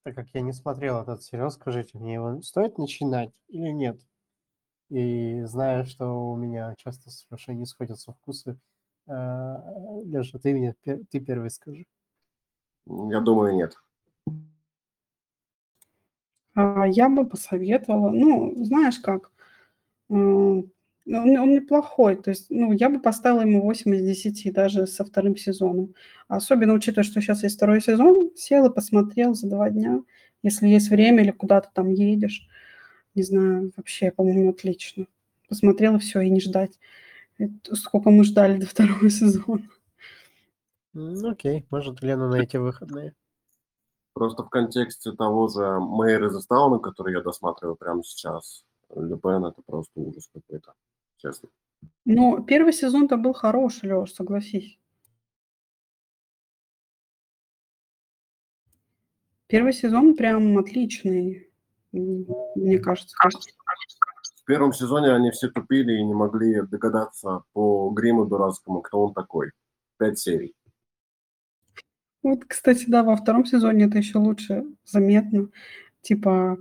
[0.08, 4.00] Так как я не смотрел этот сериал, скажите, мне его стоит начинать или нет?
[4.88, 8.58] И знаю, что у меня часто совершенно не сходятся вкусы.
[9.06, 9.62] А,
[10.06, 11.88] Леша, ты мне ты первый скажи.
[12.86, 13.76] Я думаю, нет.
[16.54, 19.30] А, я бы посоветовала, ну, знаешь как,
[21.08, 25.06] он, он неплохой, то есть, ну, я бы поставила ему 8 из 10 даже со
[25.06, 25.94] вторым сезоном.
[26.28, 30.02] Особенно учитывая, что сейчас есть второй сезон, сел и посмотрел за два дня,
[30.44, 32.48] если есть время или куда-то там едешь.
[33.16, 35.08] Не знаю, вообще, по-моему, отлично.
[35.48, 36.78] Посмотрела все и не ждать.
[37.38, 39.68] Это сколько мы ждали до второго сезона.
[40.94, 43.14] Ну, окей, может, Лена на эти выходные.
[44.14, 50.00] Просто в контексте того же Мэйры Застауна, который я досматриваю прямо сейчас, Люпен это просто
[50.00, 50.74] ужас какой-то,
[51.18, 51.50] честно.
[52.06, 54.80] Ну, первый сезон-то был хороший, Леш, согласись.
[59.48, 61.52] Первый сезон прям отличный,
[61.92, 63.16] мне кажется.
[64.36, 69.14] В первом сезоне они все тупили и не могли догадаться по гриму дурацкому, кто он
[69.14, 69.52] такой.
[69.98, 70.54] Пять серий.
[72.24, 75.50] Вот, кстати, да, во втором сезоне это еще лучше заметно.
[76.02, 76.58] Типа,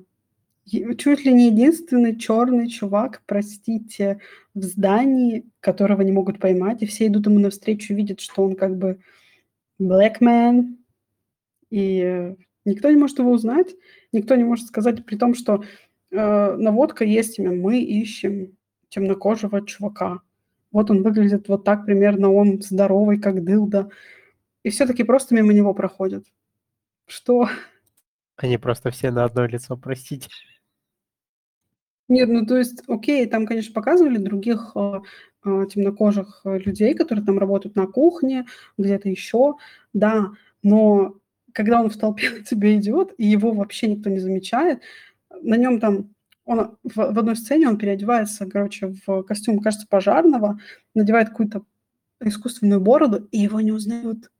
[0.66, 4.20] чуть ли не единственный черный чувак, простите,
[4.54, 8.76] в здании, которого не могут поймать, и все идут ему навстречу, видят, что он как
[8.76, 8.98] бы
[9.80, 10.76] black man,
[11.70, 13.74] и никто не может его узнать,
[14.12, 15.62] никто не может сказать, при том, что
[16.10, 18.56] э, наводка есть имя, мы ищем
[18.88, 20.20] темнокожего чувака.
[20.72, 23.90] Вот он выглядит вот так примерно, он здоровый, как дылда
[24.66, 26.24] и все-таки просто мимо него проходят.
[27.06, 27.48] Что?
[28.34, 30.28] Они просто все на одно лицо, простите.
[32.08, 35.00] Нет, ну то есть, окей, там, конечно, показывали других э,
[35.44, 38.46] э, темнокожих людей, которые там работают на кухне,
[38.78, 39.56] где-то еще,
[39.92, 40.30] да,
[40.62, 41.14] но
[41.52, 44.82] когда он в толпе на тебя идет, и его вообще никто не замечает,
[45.42, 46.10] на нем там,
[46.44, 50.60] он в, в одной сцене он переодевается, короче, в костюм, кажется, пожарного,
[50.94, 51.62] надевает какую-то
[52.20, 54.30] искусственную бороду, и его не узнают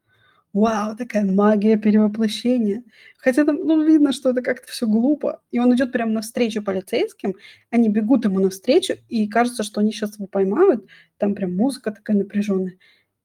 [0.57, 2.83] вау, такая магия перевоплощения.
[3.19, 5.43] Хотя там, ну, видно, что это как-то все глупо.
[5.51, 7.35] И он идет прямо навстречу полицейским,
[7.71, 10.87] они бегут ему навстречу, и кажется, что они сейчас его поймают.
[11.19, 12.79] Там прям музыка такая напряженная.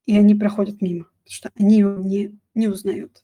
[0.05, 3.23] И они проходят мимо, потому что они его не, не узнают.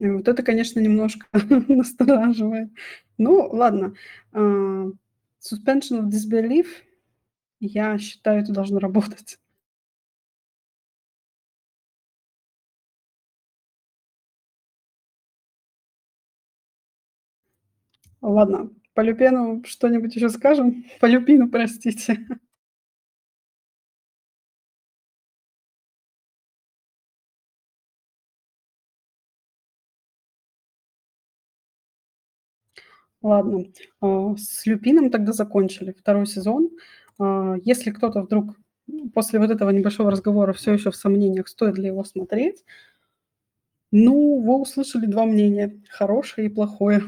[0.00, 1.26] И вот это, конечно, немножко
[1.68, 2.70] настораживает.
[3.18, 3.94] Ну, ладно.
[4.32, 4.92] Uh,
[5.40, 6.66] suspension of disbelief–
[7.60, 9.38] я считаю, это должно работать.
[18.22, 20.84] Ладно, по Люпену что-нибудь еще скажем?
[21.00, 22.18] По Люпину, простите.
[33.22, 33.64] Ладно,
[34.00, 36.70] а, с Люпином тогда закончили второй сезон.
[37.20, 38.56] А, если кто-то вдруг
[39.14, 42.64] после вот этого небольшого разговора все еще в сомнениях, стоит ли его смотреть,
[43.92, 47.02] ну, вы услышали два мнения, хорошее и плохое.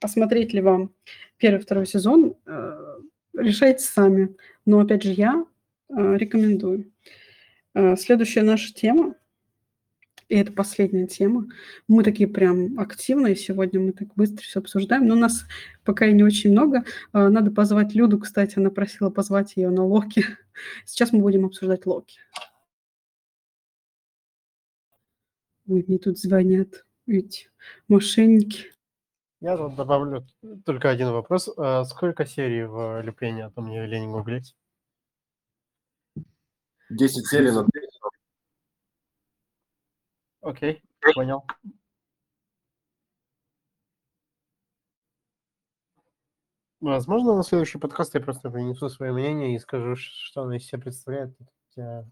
[0.00, 0.92] Посмотреть ли вам
[1.38, 2.98] первый, второй сезон, э,
[3.34, 4.36] решайте сами.
[4.66, 5.44] Но, опять же, я
[5.88, 6.92] э, рекомендую.
[7.74, 9.14] Э, следующая наша тема
[10.28, 11.46] и это последняя тема.
[11.88, 15.06] Мы такие прям активные сегодня, мы так быстро все обсуждаем.
[15.06, 15.44] Но у нас
[15.84, 16.84] пока и не очень много.
[17.12, 20.24] А, надо позвать Люду, кстати, она просила позвать ее на Локи.
[20.86, 22.18] Сейчас мы будем обсуждать Локи.
[25.66, 27.48] Ой, мне тут звонят эти
[27.88, 28.72] мошенники.
[29.40, 30.26] Я тут добавлю
[30.64, 31.50] только один вопрос.
[31.56, 34.54] А сколько серий в Люпене, а то мне лень гуглить?
[36.90, 37.66] 10 серий на
[40.44, 40.82] Окей,
[41.14, 41.42] понял.
[46.80, 50.82] Возможно, на следующий подкаст я просто принесу свое мнение и скажу, что оно из себя
[50.82, 51.34] представляет.
[51.76, 52.04] Я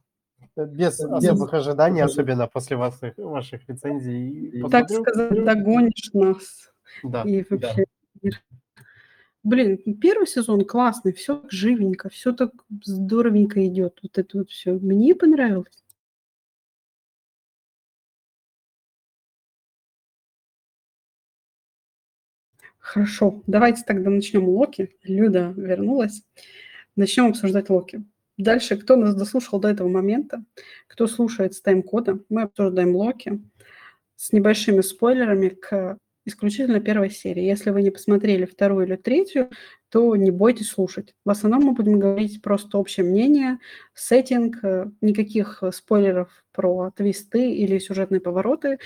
[0.57, 4.63] без особых ожиданий, особенно после ваших, ваших рецензий.
[4.71, 6.73] Так сказать, догонишь нас.
[7.03, 7.23] Да.
[7.25, 7.85] И вообще...
[8.23, 8.31] Да.
[9.45, 12.53] Блин, первый сезон классный, все живенько, все так
[12.83, 13.99] здоровенько идет.
[14.03, 14.73] Вот это вот все.
[14.73, 15.82] Мне понравилось.
[22.83, 24.91] Хорошо, давайте тогда начнем Локи.
[25.05, 26.25] Люда вернулась.
[26.97, 28.05] Начнем обсуждать Локи.
[28.37, 30.45] Дальше, кто нас дослушал до этого момента,
[30.89, 33.41] кто слушает с тайм-кода, мы обсуждаем Локи
[34.17, 37.45] с небольшими спойлерами к исключительно первой серии.
[37.45, 39.51] Если вы не посмотрели вторую или третью,
[39.89, 41.15] то не бойтесь слушать.
[41.25, 43.59] В основном мы будем говорить просто общее мнение,
[43.95, 48.79] сеттинг, э, никаких спойлеров про твисты или сюжетные повороты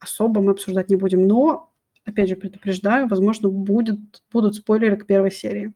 [0.00, 1.26] особо мы обсуждать не будем.
[1.26, 1.72] Но
[2.08, 3.98] опять же, предупреждаю, возможно, будет,
[4.32, 5.72] будут спойлеры к первой серии.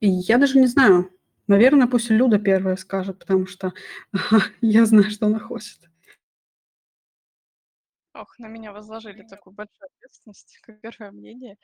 [0.00, 1.10] И я даже не знаю.
[1.46, 3.72] Наверное, пусть Люда первая скажет, потому что
[4.60, 5.78] я знаю, что она хочет.
[8.14, 11.56] Ох, на меня возложили такую большую ответственность, как первое мнение.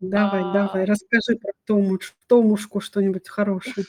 [0.00, 3.86] Давай, А, давай, расскажи про Томуш, Томушку что-нибудь хорошее.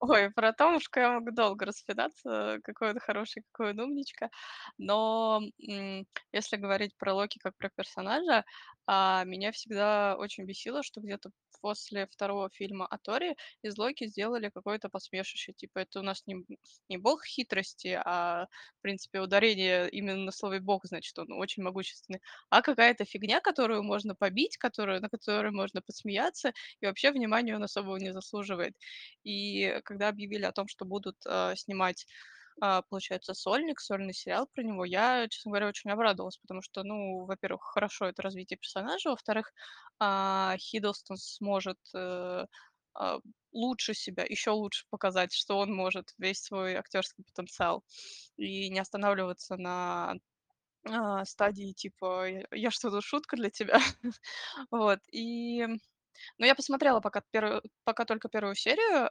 [0.00, 4.30] Ой, про Томушку я могу долго распинаться, какой он хороший, какой он умничка.
[4.78, 8.44] Но м, если говорить про Локи как про персонажа,
[8.86, 11.30] а, меня всегда очень бесило, что где-то
[11.60, 15.52] после второго фильма о Торе из Локи сделали какое-то посмешище.
[15.52, 16.44] Типа, это у нас не,
[16.88, 18.46] не бог хитрости, а,
[18.78, 23.82] в принципе, ударение именно на слове бог, значит, он очень могущественный, а какая-то фигня, которую
[23.82, 28.74] можно побить, которую, на которой можно посмеяться, и вообще внимания он особого не заслуживает.
[29.24, 32.06] И когда объявили о том, что будут э, снимать
[32.60, 37.24] а, получается, сольник, сольный сериал про него, я, честно говоря, очень обрадовалась, потому что, ну,
[37.26, 39.52] во-первых, хорошо это развитие персонажа, во-вторых,
[39.98, 42.46] а, Хиддлстон сможет э,
[42.94, 43.18] а,
[43.52, 47.84] лучше себя, еще лучше показать, что он может, весь свой актерский потенциал,
[48.36, 50.14] и не останавливаться на
[51.24, 53.80] стадии типа «Я я что, тут шутка для тебя?»
[54.70, 55.66] Вот, и...
[56.38, 59.10] Но я посмотрела пока, первую, пока только первую серию.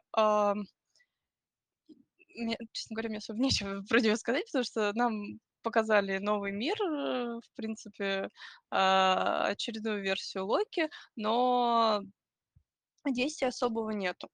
[2.37, 7.39] Мне, честно говоря, мне особо нечего него сказать, потому что нам показали новый мир, э,
[7.39, 8.29] в принципе,
[8.71, 12.03] а, очередную версию Локи, но
[13.05, 14.29] действия особого нету.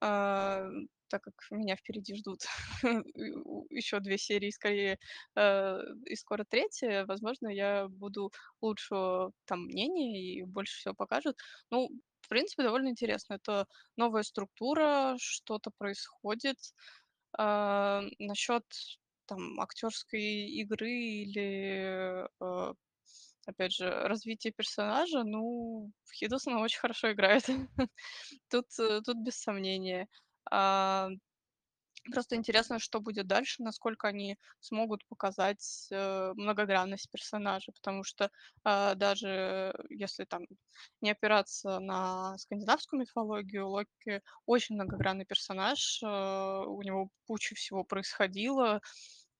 [0.00, 0.66] А,
[1.08, 2.40] так как меня впереди ждут
[3.70, 4.98] еще две серии, скорее,
[5.36, 11.36] э, и скоро третья, возможно, я буду лучшего там мнения и больше всего покажут.
[11.70, 11.88] Ну,
[12.22, 13.34] в принципе, довольно интересно.
[13.34, 13.66] Это
[13.96, 16.58] новая структура, что-то происходит.
[17.38, 18.64] А, насчет
[19.26, 22.74] там актерской игры или, э,
[23.46, 27.44] опять же, развития персонажа, ну, Хиддлстон очень хорошо играет.
[28.50, 30.08] Тут, э, тут без сомнения.
[30.50, 31.10] А,
[32.12, 38.30] Просто интересно, что будет дальше, насколько они смогут показать э, многогранность персонажа, потому что
[38.64, 40.46] э, даже если там
[41.00, 48.80] не опираться на скандинавскую мифологию, Локи очень многогранный персонаж, э, у него куча всего происходило,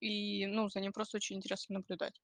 [0.00, 2.20] и ну, за ним просто очень интересно наблюдать.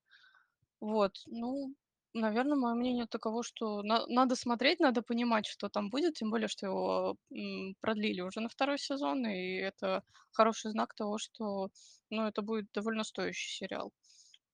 [0.81, 1.73] Вот, ну,
[2.13, 6.47] наверное, мое мнение таково, что на надо смотреть, надо понимать, что там будет, тем более,
[6.47, 11.69] что его, м, продлили уже на второй сезон, и это хороший знак того, что,
[12.09, 13.91] ну, это будет довольно стоящий сериал.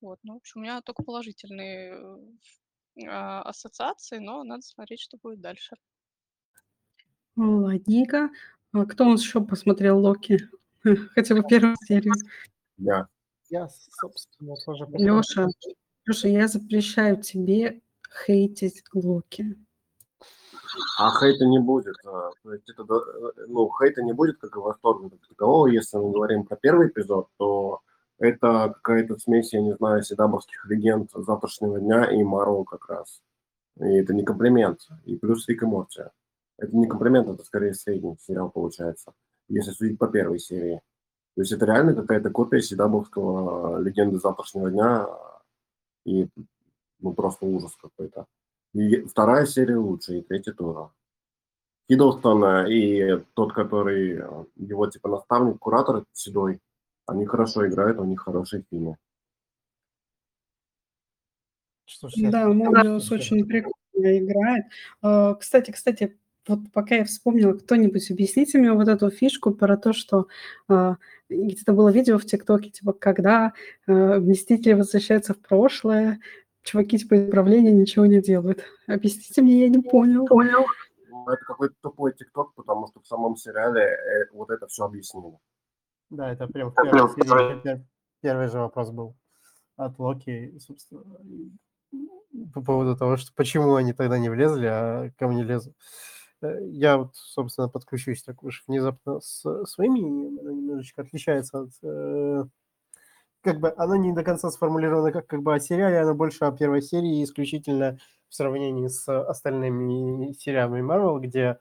[0.01, 1.93] Вот, ну, в общем, у меня только положительные,
[2.97, 5.75] э, а, ассоциации, но надо смотреть, что будет дальше.
[7.35, 8.29] Ладненько.
[8.73, 10.49] А кто у нас еще посмотрел Локи?
[11.15, 12.13] Хотя бы первую серию.
[12.77, 13.07] Я.
[13.49, 15.47] Я, собственно, тоже Леша,
[16.09, 17.81] Леша, я запрещаю тебе
[18.25, 19.55] хейтить Локи.
[20.97, 21.95] А хейта не будет.
[22.03, 25.67] а, то есть это, э, ну, хейта не будет, как и восторга как такового.
[25.67, 27.81] Если мы говорим про первый эпизод, то
[28.17, 33.21] это какая-то смесь, я не знаю, седабовских легенд завтрашнего дня и Марвел как раз.
[33.79, 34.87] И это не комплимент.
[35.05, 36.05] И плюс Рик и Морти.
[36.57, 39.13] Это не комплимент, это скорее средний сериал получается,
[39.47, 40.81] если судить по первой серии.
[41.35, 45.07] То есть это реально какая-то копия седабовского легенды завтрашнего дня
[46.05, 46.27] и
[46.99, 48.25] ну, просто ужас какой-то.
[48.73, 50.89] И вторая серия лучше, и третья тоже.
[51.89, 56.59] Хиддлстон и тот, который э, его типа наставник, куратор седой,
[57.07, 58.97] они хорошо играют, у них хорошие фильмы.
[61.85, 63.73] Что Да, Мобиус очень прикольно
[64.19, 64.65] играет.
[65.01, 66.19] А, Кстати, кстати,
[66.49, 70.27] вот пока я вспомнила, кто-нибудь объясните мне вот эту фишку про то, что
[70.67, 70.97] а,
[71.29, 73.53] где-то было видео в ТикТоке, типа, когда
[73.87, 76.19] а, Мстители возвращаются в прошлое,
[76.63, 78.63] чуваки типа из управления ничего не делают.
[78.87, 80.25] Объясните мне, я не понял.
[80.25, 80.65] Понял.
[81.09, 85.37] Ну, Это какой-то тупой ТикТок, потому что в самом сериале э, вот это все объяснили.
[86.09, 87.83] Да, это прям в первой серии пер-
[88.21, 89.15] первый же вопрос был
[89.75, 91.03] от Локи, собственно,
[92.53, 95.75] по поводу того, что почему они тогда не влезли, а ко мне лезут.
[96.41, 101.69] Э, Я вот, собственно, подключусь так уж внезапно с своими, мнениями, оно немножечко отличается от...
[101.83, 102.43] э,
[103.41, 106.51] Как бы оно не до конца сформулировано как, как бы о сериале, оно больше о
[106.51, 111.57] первой серии исключительно в сравнении с остальными сериалами Marvel, где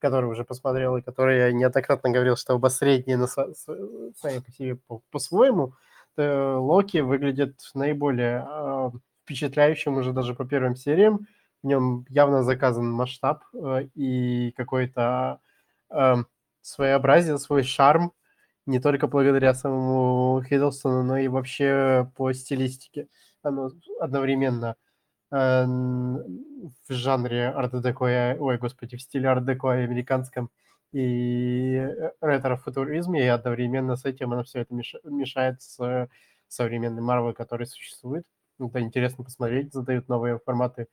[0.00, 4.76] который уже посмотрел и который я неоднократно говорил, что оба средние на сами по себе
[4.76, 5.74] по- по-своему,
[6.16, 8.90] Локи выглядит наиболее а,
[9.24, 11.26] впечатляющим уже даже по первым сериям.
[11.62, 15.40] В нем явно заказан масштаб э, и какое-то
[15.90, 16.16] э,
[16.62, 18.12] своеобразие, свой шарм,
[18.66, 23.08] не только благодаря самому Хиддлстону, но и вообще по стилистике.
[23.42, 24.76] Оно одновременно
[25.32, 30.50] э, в жанре арт-деко, ой, господи, в стиле арт-деко американском
[30.92, 31.86] и
[32.20, 36.08] ретро-футуризме, и одновременно с этим оно все это меша- мешает с
[36.48, 38.24] современным Марвел, который существует.
[38.58, 40.88] Это интересно посмотреть, задают новые форматы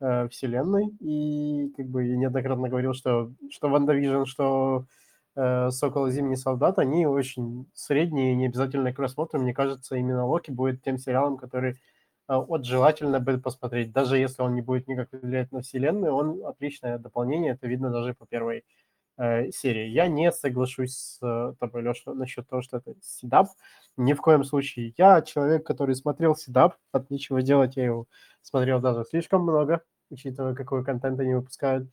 [0.00, 0.88] э, вселенной.
[1.00, 4.86] И как бы я неоднократно говорил, что что WandaVision, что
[5.36, 9.40] э, Сокол и Зимний Солдат, они очень средние, не обязательно к просмотру.
[9.40, 11.76] Мне кажется, именно Локи будет тем сериалом, который э,
[12.36, 13.92] вот желательно будет посмотреть.
[13.92, 18.14] Даже если он не будет никак влиять на вселенную, он отличное дополнение, это видно даже
[18.14, 18.64] по первой
[19.20, 19.88] э, серии.
[19.88, 23.48] Я не соглашусь с э, тобой, Леша, насчет того, что это седап.
[23.96, 24.94] Ни в коем случае.
[24.96, 28.06] Я человек, который смотрел седап, от нечего делать, я его
[28.42, 31.88] смотрел даже слишком много, учитывая, какой контент они выпускают.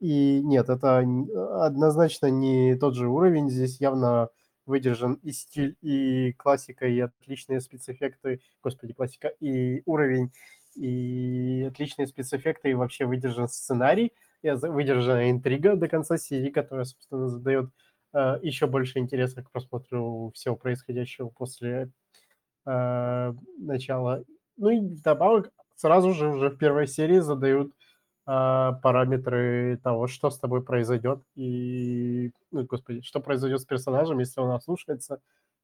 [0.00, 1.28] И нет, это н-
[1.62, 3.50] однозначно не тот же уровень.
[3.50, 4.28] Здесь явно
[4.66, 8.40] выдержан и стиль, и классика, и отличные спецэффекты.
[8.62, 10.32] Господи, классика, и уровень,
[10.74, 17.70] и отличные спецэффекты, и вообще выдержан сценарий, выдержана интрига до конца серии, которая, собственно, задает
[18.14, 21.90] э, еще больше интереса к просмотру всего происходящего после
[22.66, 24.24] э, начала.
[24.56, 27.72] Ну и вдобавок сразу же уже в первой серии задают
[28.24, 34.40] а, параметры того, что с тобой произойдет и, ну, господи, что произойдет с персонажем, если
[34.40, 35.20] он ослушается,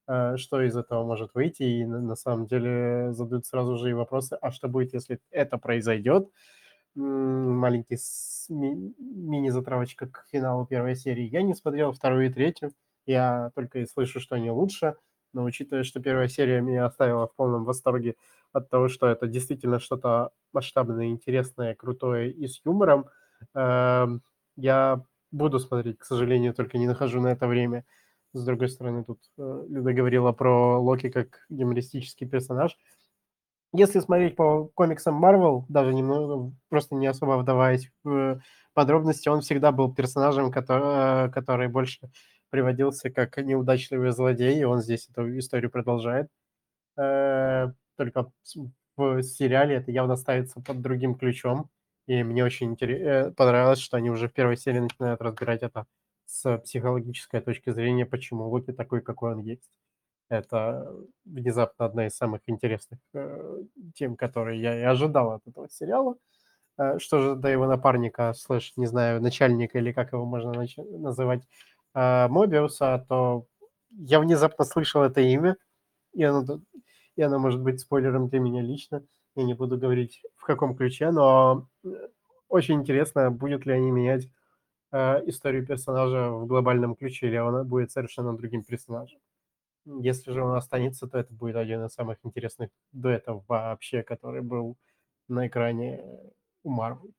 [0.09, 3.95] э, что из этого может выйти, и на, на самом деле задают сразу же и
[3.95, 6.25] вопросы, а что будет, если это произойдет?
[6.25, 6.33] М,
[6.99, 7.97] Маленький
[8.49, 11.29] мини-затравочка к финалу первой серии.
[11.29, 12.73] Я не смотрел вторую и третью,
[13.07, 14.97] я только и слышу, что они лучше,
[15.33, 18.17] но учитывая, что первая серия меня оставила в полном восторге
[18.53, 23.07] от того, что это действительно что-то масштабное, интересное, крутое и с юмором,
[23.55, 24.23] эм,
[24.57, 27.85] я буду смотреть, к сожалению, только не нахожу на это время.
[28.33, 32.77] С другой стороны, тут э, Люда говорила про Локи как юмористический персонаж.
[33.75, 38.41] Если смотреть по комиксам Marvel, даже немного, просто не особо вдаваясь в
[38.75, 42.11] подробности, он всегда был персонажем, который, который больше
[42.51, 46.29] приводился как неудачливый злодей, и он здесь эту историю продолжает.
[46.99, 48.33] Э, Только
[48.97, 51.71] в сериале это явно ставится под другим ключом,
[52.07, 55.87] и мне очень интере- э, понравилось, что они уже в первой серии начинают разбирать это
[56.27, 59.71] с психологической точки зрения, почему Локи такой, какой он есть.
[60.31, 63.63] Это внезапно одна из самых интересных э,
[63.95, 66.17] тем, которые я и ожидал от этого сериала.
[66.79, 70.99] Э, Что же до его напарника, слэш, не знаю, начальника или как его можно нач-
[70.99, 71.43] называть,
[71.95, 73.47] э, Мобиуса, то
[73.91, 75.57] я внезапно слышал это имя,
[76.15, 76.61] и оно,
[77.17, 79.03] и оно может быть спойлером для меня лично.
[79.37, 81.89] Я не буду говорить в каком ключе, но э,
[82.49, 84.29] очень интересно, будет ли они менять
[84.93, 89.21] э, историю персонажа в глобальном ключе, или он будет совершенно другим персонажем.
[90.01, 94.77] Если же он останется, то это будет один из самых интересных дуэтов вообще, который был
[95.29, 96.03] на экране
[96.63, 97.11] у Марвел.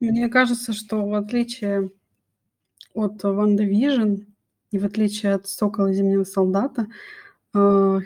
[0.00, 1.90] Мне кажется, что в отличие
[2.92, 4.24] от WandaVision
[4.70, 6.86] и в отличие от Сокола и Зимнего Солдата,
[7.54, 8.00] э,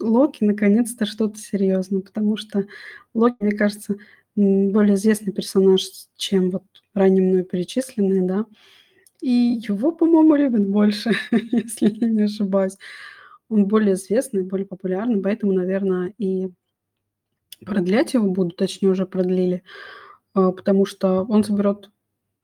[0.00, 2.66] Локи наконец-то что-то серьезное, потому что
[3.12, 3.96] Локи, мне кажется,
[4.36, 5.82] более известный персонаж,
[6.16, 8.46] чем вот ранее мной перечисленные, да,
[9.20, 12.78] и его, по-моему, любят больше, если я не ошибаюсь.
[13.48, 16.50] Он более известный, более популярный, поэтому, наверное, и
[17.64, 19.62] продлять его будут, точнее, уже продлили,
[20.34, 21.90] а, потому что он соберет,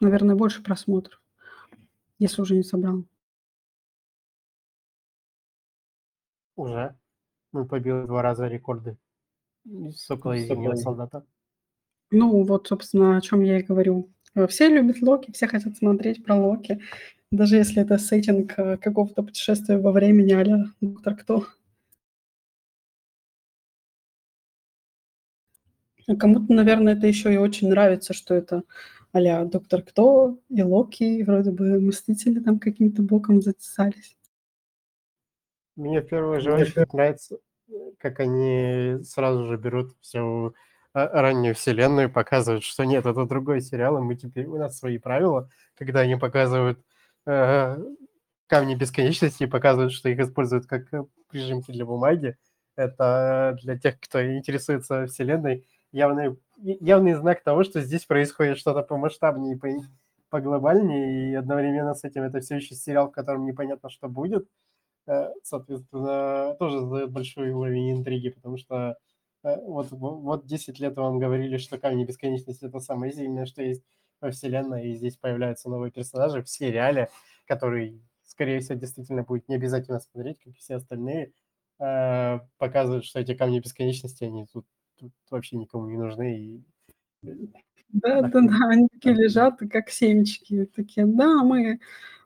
[0.00, 1.22] наверное, больше просмотров,
[2.18, 3.04] если уже не собрал.
[6.56, 6.96] Уже.
[7.52, 8.96] Мы побили два раза рекорды.
[9.94, 11.24] Сокола и Зимнего Солдата.
[12.10, 14.13] Ну, вот, собственно, о чем я и говорю.
[14.48, 16.80] Все любят Локи, все хотят смотреть про Локи,
[17.30, 21.46] даже если это сеттинг э, какого-то путешествия во времени а Доктор Кто.
[26.06, 28.64] А кому-то, наверное, это еще и очень нравится, что это
[29.12, 34.16] а Доктор Кто и Локи, и вроде бы Мстители там каким-то боком затесались.
[35.76, 37.38] Мне в первую же очередь нравится,
[37.98, 40.54] как они сразу же берут всю
[40.94, 45.50] раннюю вселенную, показывают, что нет, это другой сериал, и мы теперь, у нас свои правила,
[45.76, 46.80] когда они показывают
[47.26, 47.76] э,
[48.46, 52.36] камни бесконечности и показывают, что их используют как э, прижимки для бумаги.
[52.76, 59.56] Это для тех, кто интересуется вселенной, явный, явный знак того, что здесь происходит что-то помасштабнее
[59.56, 59.68] и по,
[60.30, 64.48] по глобальнее, и одновременно с этим это все еще сериал, в котором непонятно, что будет.
[65.06, 68.96] Э, соответственно, тоже задает большой уровень интриги, потому что
[69.44, 73.84] вот, вот 10 лет вам говорили, что Камни Бесконечности– это самое сильное, что есть
[74.20, 77.10] во вселенной, и здесь появляются новые персонажи в сериале,
[77.46, 81.32] который, скорее всего, действительно будет не обязательно смотреть, как и все остальные,
[81.78, 84.64] э, показывают, что эти Камни Бесконечности, они тут,
[84.98, 86.38] тут вообще никому не нужны.
[86.38, 86.62] И...
[87.90, 91.80] Да, да, да, они такие лежат, как семечки, такие, да, мы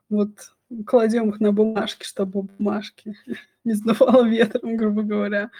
[0.07, 0.53] вот
[0.85, 3.15] кладем их на бумажки, чтобы бумажки
[3.63, 5.51] не сдувало ветром, грубо говоря.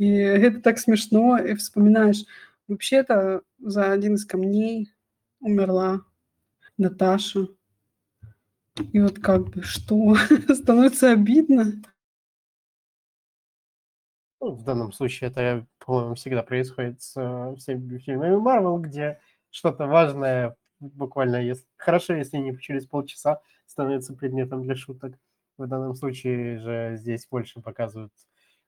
[0.00, 2.24] И это так смешно, и вспоминаешь,
[2.68, 4.94] вообще-то за один из камней
[5.40, 6.06] умерла
[6.78, 7.48] Наташа.
[8.94, 10.14] И вот как бы что?
[10.54, 11.82] Становится обидно.
[14.40, 19.20] Ну, в данном случае это, по-моему, всегда происходит с э, всеми фильмами Марвел, где
[19.50, 25.18] что-то важное, буквально если, хорошо, если не через полчаса, становится предметом для шуток.
[25.58, 28.14] В данном случае же здесь больше показывают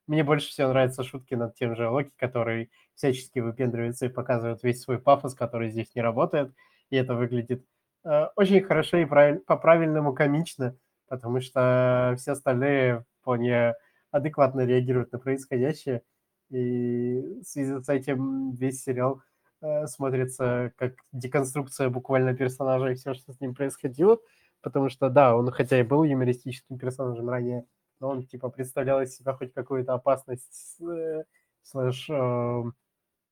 [0.07, 4.83] мне больше всего нравятся шутки над тем же Локи, который всячески выпендривается и показывает весь
[4.83, 6.53] свой пафос, который здесь не работает.
[6.91, 7.65] И это выглядит
[8.05, 10.77] э, очень хорошо и правиль, по-правильному комично,
[11.09, 13.75] потому что все остальные вполне
[14.11, 16.03] адекватно реагируют на происходящее.
[16.51, 19.23] И в связи с этим весь сериал
[19.63, 24.19] э, смотрится как деконструкция буквально персонажа и все, что с ним происходило.
[24.61, 27.65] Потому что, да, он хотя и был юмористическим персонажем ранее,
[28.03, 31.23] но он типа представлял из себя хоть какую-то опасность, э,
[31.63, 32.63] слэш э,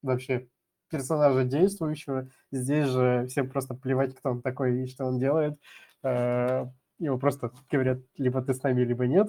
[0.03, 0.49] вообще
[0.89, 2.29] персонажа действующего.
[2.53, 5.59] Здесь же всем просто плевать, кто он такой и что он делает.
[6.05, 6.66] Э,
[7.01, 9.29] его просто говорят, либо ты с нами, либо нет.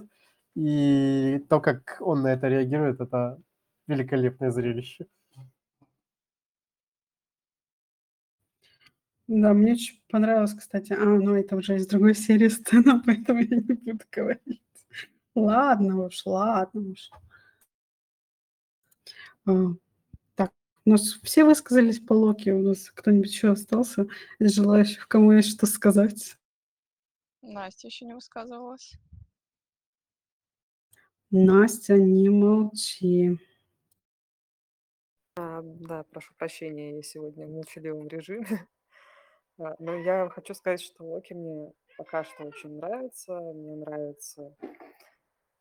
[0.56, 3.40] И то, как он на это реагирует, это
[3.88, 5.08] великолепное зрелище.
[9.28, 10.94] Да, мне очень понравилось, кстати.
[10.94, 14.62] А, ну это уже из другой серии сцена, поэтому я не буду говорить.
[15.36, 17.10] Ладно уж, ладно уж.
[19.46, 19.52] А,
[20.36, 20.52] так,
[20.86, 22.50] у нас все высказались по Локи.
[22.50, 24.08] У нас кто-нибудь еще остался
[24.40, 26.38] из желающих, кому есть что сказать?
[27.42, 28.94] Настя еще не высказывалась.
[31.32, 33.40] Настя, не молчи.
[35.38, 38.68] А, да, прошу прощения, я сегодня в молчаливом режиме.
[39.60, 43.40] А, но я хочу сказать, что Локи мне пока что очень нравится.
[43.40, 44.56] Мне нравится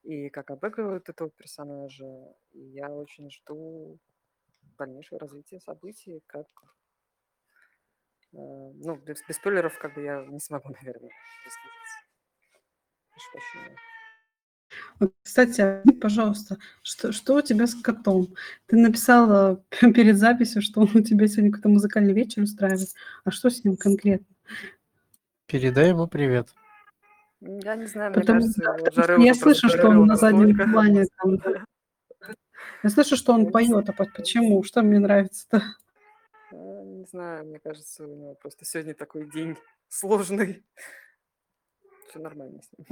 [0.02, 2.34] и как обыгрывают этого персонажа.
[2.52, 3.98] И я очень жду
[4.78, 6.46] дальнейшего развития событий, как...
[8.32, 11.10] Э, ну, без, без спойлеров как бы я не смогу, наверное,
[11.44, 11.98] высказаться.
[13.10, 13.76] Прошу прощения.
[15.22, 18.34] Кстати, пожалуйста, что, что у тебя с котом?
[18.66, 22.88] Ты написала перед записью, что он у тебя сегодня какой-то музыкальный вечер устраивает.
[23.24, 24.26] А что с ним конкретно?
[25.46, 26.54] Передай ему привет.
[27.40, 31.38] Я не знаю, мне Потому кажется, я слышу, что он на заднем плане там
[32.82, 34.62] Я слышу, что он поет, а по- почему?
[34.62, 35.62] Что мне нравится-то?
[36.52, 39.56] А, Не знаю, мне кажется, у него просто сегодня такой день
[39.88, 40.62] сложный.
[42.08, 42.86] Все нормально с ним.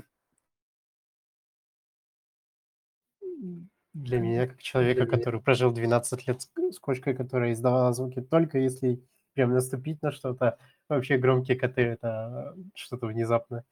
[3.92, 8.59] Для меня, как человека, который прожил 12 лет с с кошкой, которая издавала звуки, только
[8.59, 9.03] если
[9.34, 13.64] прям наступить на что-то, вообще громкие коты– это что-то внезапное.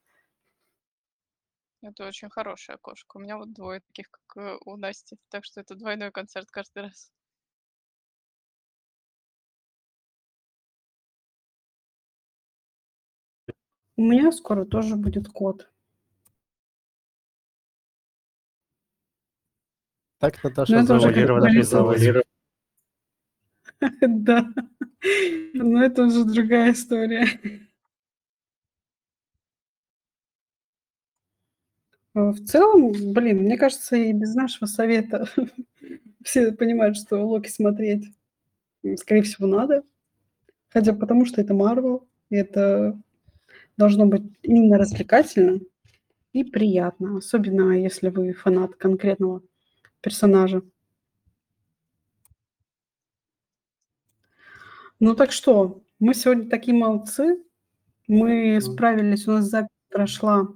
[1.86, 3.16] Это очень хорошая кошка.
[3.16, 5.16] У меня вот двое таких, как э, у Насти.
[5.28, 7.12] Так что это двойной концерт каждый раз.
[13.94, 15.70] У меня скоро тоже будет кот.
[20.18, 22.02] Так Наташа как завуалирована призналась.
[23.80, 24.48] Да.
[25.54, 27.65] Но это уже другая история.
[32.16, 35.28] В целом, блин, мне кажется, и без нашего совета
[36.24, 38.06] все понимают, что Локи смотреть,
[38.96, 39.82] скорее всего, надо.
[40.68, 42.98] Хотя потому что это Марвел, это
[43.76, 45.60] должно быть именно развлекательно
[46.32, 49.42] и приятно, особенно если вы фанат конкретного
[50.00, 50.62] персонажа.
[55.00, 57.44] Ну так что, мы сегодня такие молодцы.
[58.08, 60.48] Мы справились, у нас запись прошла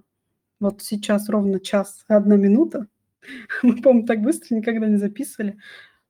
[0.61, 2.87] вот сейчас ровно час и одна минута.
[3.63, 5.59] Мы, по-моему, так быстро никогда не записывали.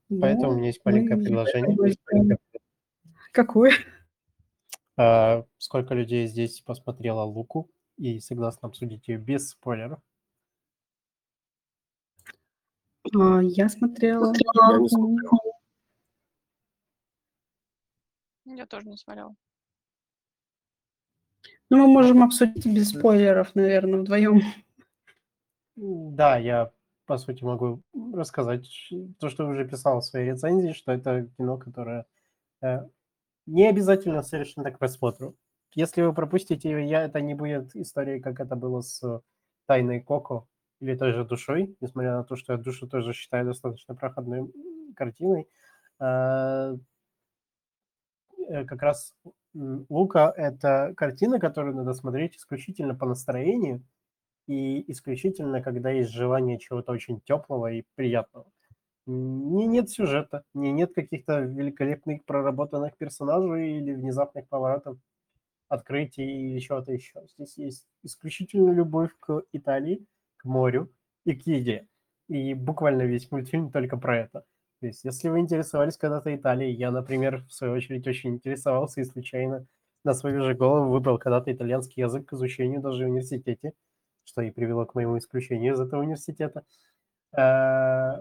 [0.09, 2.37] Поэтому у меня есть мы маленькое предложение.
[3.33, 3.73] Какое?
[4.97, 10.01] А, Сколько людей здесь посмотрело Луку и согласно обсудить ее без спойлеров?
[13.17, 14.33] А, Я смотрела.
[14.35, 14.81] Я.
[18.57, 19.35] Я тоже не смотрела.
[21.71, 24.43] Ну, мы можем обсудить без спойлеров, наверное, вдвоем.
[25.77, 26.73] Да, я,
[27.07, 28.69] по сути, могу рассказать
[29.19, 32.07] то, что уже писал в своей рецензии, что это кино, которое
[32.63, 32.81] э,
[33.47, 35.37] не обязательно совершенно к просмотру.
[35.75, 39.23] Если вы пропустите ее, я, это не будет история, как это было с
[39.67, 40.49] «Тайной Коко»
[40.81, 44.53] или той же «Душой», несмотря на то, что я «Душу» тоже считаю достаточно проходной
[44.97, 45.49] картиной.
[46.01, 46.75] А,
[48.49, 49.15] э, Как раз
[49.55, 53.83] «Лука»— это картина, которую надо смотреть исключительно по настроению,
[54.49, 58.47] и исключительно, когда есть желание чего-то очень теплого и приятного.
[59.07, 64.99] Не нет сюжета, не нет каких-то великолепных проработанных персонажей или внезапных поворотов,
[65.69, 67.23] открытий или чего-то еще.
[67.37, 70.07] Здесь есть исключительно любовь к Италии,
[70.39, 70.93] к морю
[71.25, 71.89] и к еде.
[72.29, 74.45] И буквально весь мультфильм только про это.
[74.81, 79.05] То есть, если вы интересовались когда-то Италией, я, например, в свою очередь очень интересовался и
[79.05, 79.67] случайно
[80.05, 83.75] на свою же голову выбрал когда-то итальянский язык к изучению даже в университете,
[84.25, 86.65] что и привело к моему исключению из этого университета.
[87.37, 88.21] Э,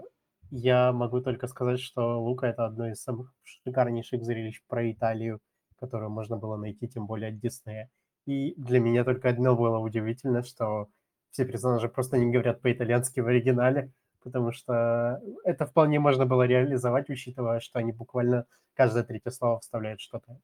[0.50, 5.40] Я могу только сказать, что Лука– это одно из самых шикарнейших зрелищ про Италию,
[5.78, 7.90] которое можно было найти, тем более от Диснея.
[8.26, 10.88] И для меня только одно было удивительно, что
[11.30, 13.92] все персонажи просто не говорят по-итальянски в оригинале,
[14.22, 20.00] потому что это вполне можно было реализовать, учитывая, что они буквально каждое третье слово вставляют
[20.00, 20.38] что-то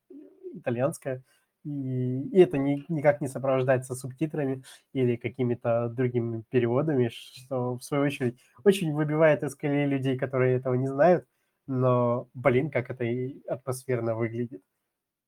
[0.54, 1.22] итальянское,
[1.64, 4.62] и, и это ни- никак не сопровождается субтитрами
[4.92, 10.74] или какими-то другими переводами, что в свою очередь очень выбивает из колеи людей, которые этого
[10.74, 11.26] не знают,
[11.66, 14.62] но, блин, как это и атмосферно выглядит,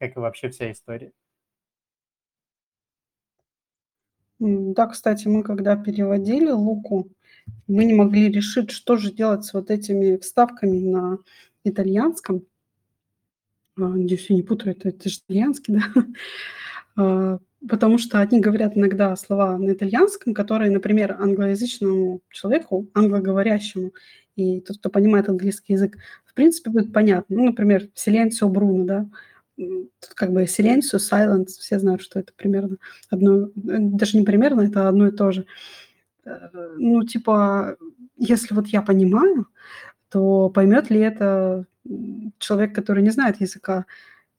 [0.00, 1.12] как и вообще вся история.
[4.40, 7.08] Да, кстати, мы когда переводили Луку,
[7.66, 11.18] мы не могли решить, что же делать с вот этими вставками на
[11.64, 12.44] итальянском.
[13.76, 16.06] Надеюсь, я не путаю, это, это же итальянский, да?
[16.96, 23.92] А, Потому что они говорят иногда слова на итальянском, которые, например, англоязычному человеку, англоговорящему,
[24.36, 27.36] и тот, кто понимает английский язык, в принципе, будет понятно.
[27.36, 29.08] Ну, например, «Силенцио Бруно», да?
[29.56, 32.76] Тут как бы «Силенцио», «Silence», все знают, что это примерно
[33.10, 35.44] одно, даже не примерно, это одно и то же.
[36.28, 37.76] Э, Ну, типа,
[38.16, 39.46] если вот я понимаю,
[40.10, 41.66] то поймет ли это
[42.38, 43.86] человек, который не знает языка?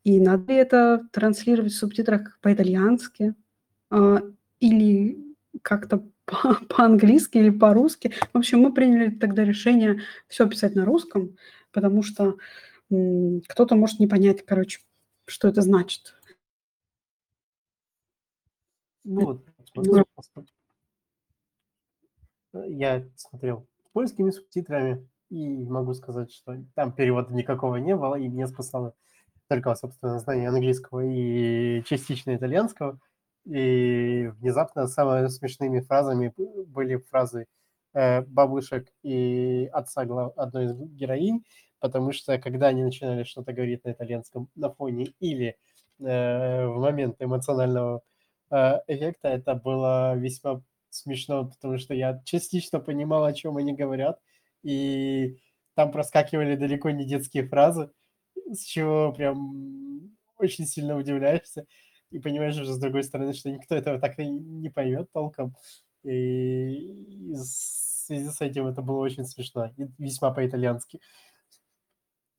[0.03, 3.35] И надо ли это транслировать в субтитрах по-итальянски
[3.89, 4.21] а,
[4.59, 8.13] или как-то по- по-английски или по-русски?
[8.33, 11.37] В общем, мы приняли тогда решение все писать на русском,
[11.71, 12.37] потому что
[12.89, 14.79] кто-то может не понять, короче,
[15.25, 16.15] что это значит.
[19.03, 19.45] Ну вот.
[19.75, 20.03] Э,
[22.53, 28.47] Я смотрел польскими субтитрами, и могу сказать, что там перевода никакого не было, и меня
[28.47, 28.93] спасало
[29.47, 32.99] только, собственно, знание английского и частично итальянского.
[33.45, 36.33] И внезапно самыми смешными фразами
[36.67, 37.47] были фразы
[37.93, 40.37] э, бабушек и отца глав...
[40.37, 41.43] одной из героинь,
[41.79, 45.57] потому что когда они начинали что-то говорить на итальянском на фоне или
[45.99, 48.01] э, в момент эмоционального
[48.51, 50.61] э, эффекта, это было весьма
[50.99, 54.19] смешно, потому что я частично понимал, о чем они говорят,
[54.63, 55.37] и
[55.75, 57.91] там проскакивали далеко не детские фразы,
[58.51, 61.65] с чего прям очень сильно удивляешься
[62.11, 65.55] и понимаешь уже с другой стороны, что никто этого так и не поймет толком.
[66.03, 70.99] И в связи с этим это было очень смешно, и весьма по-итальянски.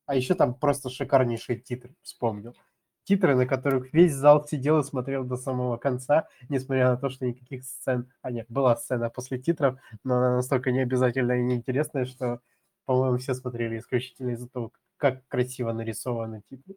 [0.05, 2.55] А еще там просто шикарнейшие титры, вспомнил.
[3.03, 7.25] Титры, на которых весь зал сидел и смотрел до самого конца, несмотря на то, что
[7.25, 8.11] никаких сцен...
[8.21, 12.41] А нет, была сцена после титров, но она настолько необязательная и неинтересная, что,
[12.85, 16.75] по-моему, все смотрели исключительно из-за того, как красиво нарисованы титры.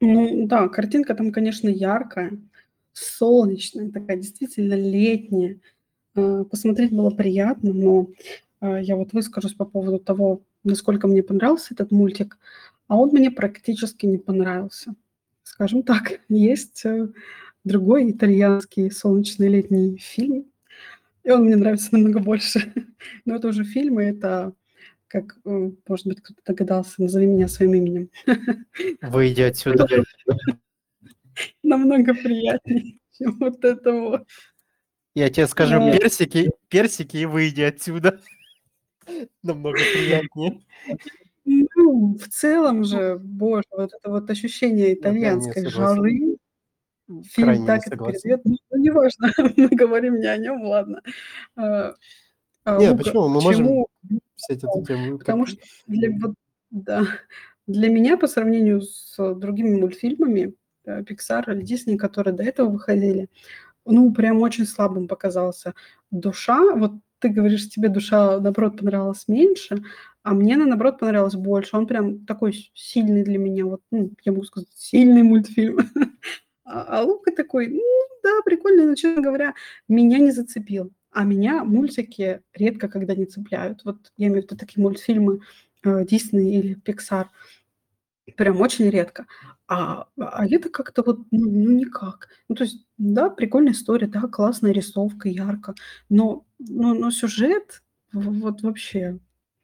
[0.00, 2.32] Ну да, картинка там, конечно, яркая,
[2.92, 5.60] солнечная, такая действительно летняя.
[6.14, 8.08] А, посмотреть было приятно, но
[8.60, 12.38] а, я вот выскажусь по поводу того, насколько мне понравился этот мультик,
[12.90, 14.96] а он мне практически не понравился.
[15.44, 17.08] Скажем так, есть э,
[17.62, 20.46] другой итальянский солнечный летний фильм,
[21.22, 22.72] и он мне нравится намного больше.
[23.24, 24.54] Но это уже фильм, и это
[25.06, 28.10] как, э, может быть, кто-то догадался, назови меня своим именем.
[29.02, 29.86] Выйди отсюда.
[31.62, 34.26] Намного приятнее, чем вот это вот.
[35.14, 38.20] Я тебе скажу, персики, персики и выйди отсюда.
[39.44, 40.60] Намного приятнее.
[41.44, 46.36] Ну, в целом же, боже, вот это вот ощущение итальянской жары,
[47.24, 51.02] фильм так это передает, ну, ну неважно, мы говорим не о нем, ладно.
[51.56, 51.94] А,
[52.64, 53.28] а, Нет, почему?
[53.28, 53.86] Мы можем
[54.36, 55.18] взять эту тему.
[55.18, 56.34] Потому что для, вот,
[56.70, 57.04] да,
[57.66, 63.28] для меня по сравнению с другими мультфильмами э, Pixar или Disney, которые до этого выходили,
[63.84, 65.74] ну, прям очень слабым показался.
[66.10, 69.82] Душа, вот ты говоришь, тебе душа, наоборот, понравилась меньше,
[70.22, 71.76] а мне, наоборот, понравилось больше.
[71.76, 75.78] Он прям такой сильный для меня, вот, ну, я могу сказать, сильный мультфильм.
[76.72, 77.82] А, а Лука такой, ну,
[78.22, 79.54] да, прикольный, но, честно говоря,
[79.88, 80.92] меня не зацепил.
[81.10, 83.80] А меня мультики редко когда не цепляют.
[83.84, 85.40] Вот я имею в виду такие мультфильмы
[85.82, 87.26] э, Disney или Pixar.
[88.36, 89.26] Прям очень редко.
[89.68, 92.28] А, а это как-то вот, ну, ну, никак.
[92.48, 95.74] Ну, то есть, да, прикольная история, да, классная рисовка, ярко,
[96.08, 99.18] но, но, но сюжет вот вообще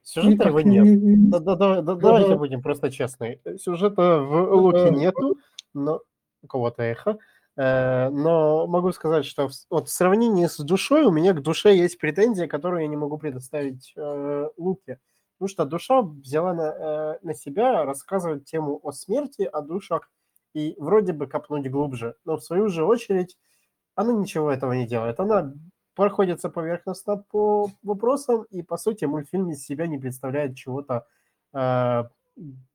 [0.07, 0.85] Сюжета его нет.
[0.85, 1.31] Не, не...
[1.31, 3.41] Да, да, да, да, давайте будем просто честны.
[3.59, 5.37] Сюжета в Луке нету,
[5.75, 6.01] но
[6.43, 7.19] у кого-то эхо.
[7.57, 11.99] Э, но могу сказать, что вот в сравнении с душой у меня к душе есть
[11.99, 15.01] претензии, которые я не могу предоставить э, Луке.
[15.39, 20.11] Потому что душа взяла на, э, на себя рассказывать тему о смерти, о душах,
[20.55, 22.17] и вроде бы копнуть глубже.
[22.25, 23.37] Но в свою же очередь
[23.95, 25.21] она ничего этого не делает.
[25.21, 25.53] Она
[25.95, 31.07] проходится поверхностно по вопросам, и, по сути, мультфильм из себя не представляет чего-то,
[31.55, 32.05] э,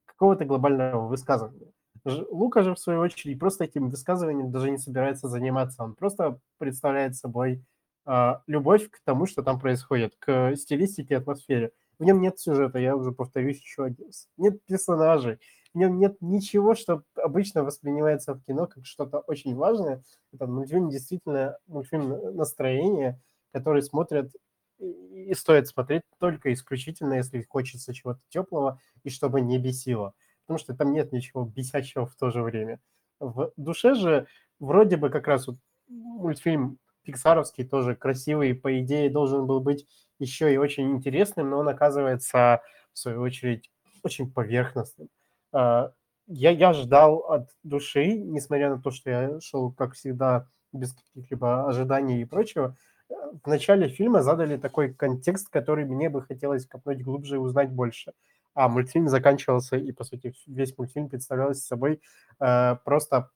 [0.05, 1.71] какого-то глобального высказывания.
[2.05, 5.83] Лука же, в свою очередь, просто этим высказыванием даже не собирается заниматься.
[5.83, 7.63] Он просто представляет собой
[8.07, 11.71] э, любовь к тому, что там происходит, к стилистике, атмосфере.
[12.01, 14.27] В нем нет сюжета, я уже повторюсь еще один раз.
[14.35, 15.39] Нет персонажей,
[15.71, 20.01] в нем нет ничего, что обычно воспринимается в кино как что-то очень важное.
[20.33, 23.21] Это мультфильм действительно мультфильм настроения,
[23.53, 24.31] который смотрят
[24.79, 30.15] и стоит смотреть только исключительно, если хочется чего-то теплого и чтобы не бесило
[30.47, 32.79] потому что там нет ничего бесящего в то же время.
[33.19, 34.25] В душе же
[34.59, 35.57] вроде бы как раз вот
[35.87, 39.87] мультфильм пиксаровский тоже красивый, по идее, должен был быть
[40.19, 42.61] еще и очень интересным, но он оказывается,
[42.93, 43.71] в свою очередь,
[44.03, 45.09] очень поверхностным.
[45.51, 45.93] А,
[46.27, 51.67] я, я ждал от души, несмотря на то, что я шел, как всегда, без каких-либо
[51.67, 52.75] ожиданий и прочего,
[53.09, 58.13] в начале фильма задали такой контекст, который мне бы хотелось копнуть глубже и узнать больше
[58.53, 62.01] а мультфильм заканчивался, и, по сути, весь мультфильм представлял собой
[62.39, 63.29] э, просто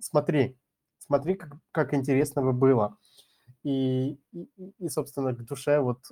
[0.00, 0.56] смотри,
[1.06, 2.96] смотри, как, как интересно бы было.
[3.62, 4.48] И, и,
[4.78, 6.04] и, собственно, к душе вот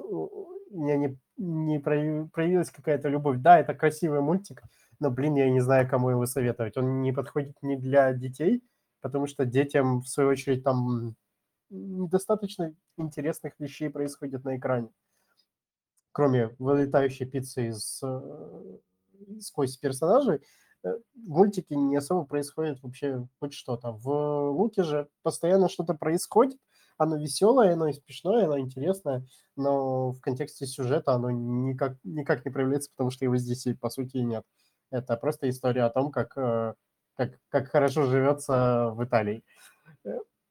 [0.71, 3.39] меня не, не проявилась какая-то любовь.
[3.41, 4.63] Да, это красивый мультик,
[5.01, 6.77] но, блин, я не знаю, кому его советовать.
[6.77, 8.63] Он не подходит ни для детей,
[9.01, 11.15] потому что детям, в свою очередь, там
[11.71, 14.89] недостаточно интересных вещей происходит на экране
[16.13, 18.79] кроме вылетающей пиццы из, э,
[19.41, 20.43] сквозь персонажей,
[21.15, 23.93] мультике не особо происходит вообще хоть что-то.
[23.93, 26.59] В Луке же постоянно что-то происходит,
[26.99, 29.27] оно веселое, оно смешное, оно интересное,
[29.57, 34.19] но в контексте сюжета оно никак, никак не проявляется, потому что его здесь, по сути,
[34.19, 34.45] нет.
[34.91, 36.75] Это просто история о том, как, э,
[37.17, 39.43] как, как хорошо живется в Италии.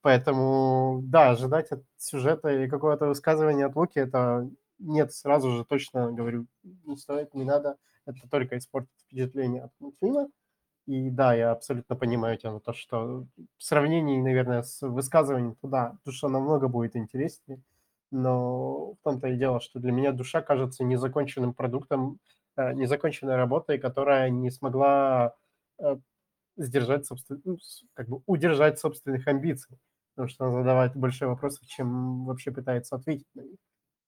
[0.02, 4.50] Поэтому, да, ожидать от сюжета и какого-то высказывания от Луки, это
[4.80, 7.78] нет, сразу же точно говорю, не стоит, не надо.
[8.12, 10.28] Это только испортит впечатление от мультфильма.
[10.88, 13.28] И да, я абсолютно понимаю тебя на то, что
[13.58, 17.62] в сравнении, наверное, с высказыванием, то да, душа намного будет интереснее.
[18.12, 22.20] Но в том-то и дело, что для меня душа кажется незаконченным продуктом,
[22.58, 25.36] э, незаконченной работой, которая не смогла
[25.80, 25.98] э,
[26.58, 27.58] сдержать, собственно, ну,
[27.94, 29.78] как бы удержать собственных амбиций,
[30.16, 33.58] потому что она задавает больше вопросов, чем вообще пытается ответить на них.